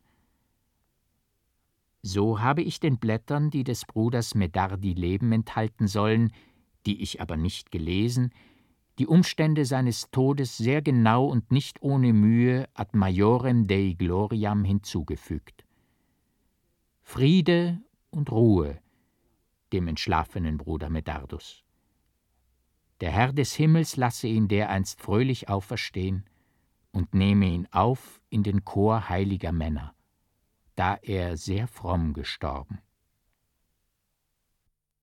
So 2.02 2.40
habe 2.40 2.62
ich 2.62 2.80
den 2.80 2.98
Blättern, 2.98 3.50
die 3.50 3.64
des 3.64 3.86
Bruders 3.86 4.36
Medardi 4.36 4.94
Leben 4.94 5.32
enthalten 5.32 5.88
sollen, 5.88 6.32
die 6.86 7.02
ich 7.02 7.22
aber 7.22 7.36
nicht 7.36 7.72
gelesen, 7.72 8.32
die 9.00 9.08
Umstände 9.08 9.66
seines 9.66 10.10
Todes 10.12 10.58
sehr 10.58 10.82
genau 10.82 11.26
und 11.26 11.52
nicht 11.52 11.82
ohne 11.82 12.14
Mühe 12.14 12.70
ad 12.74 12.92
majorem 12.96 13.68
Dei 13.68 13.96
Gloriam 13.98 14.64
hinzugefügt. 14.64 15.66
Friede 17.02 17.82
und 18.10 18.32
Ruhe 18.32 18.80
dem 19.74 19.88
entschlafenen 19.90 20.58
Bruder 20.58 20.90
Medardus. 20.90 21.65
Der 23.02 23.12
Herr 23.12 23.34
des 23.34 23.54
Himmels 23.54 23.98
lasse 23.98 24.28
ihn 24.28 24.48
dereinst 24.48 25.02
fröhlich 25.02 25.50
auferstehen 25.50 26.26
und 26.92 27.14
nehme 27.14 27.46
ihn 27.48 27.68
auf 27.72 28.22
in 28.30 28.44
den 28.44 28.64
Chor 28.64 29.10
heiliger 29.10 29.52
Männer, 29.52 29.94
da 30.76 30.96
er 31.02 31.36
sehr 31.36 31.68
fromm 31.68 32.14
gestorben. 32.14 32.80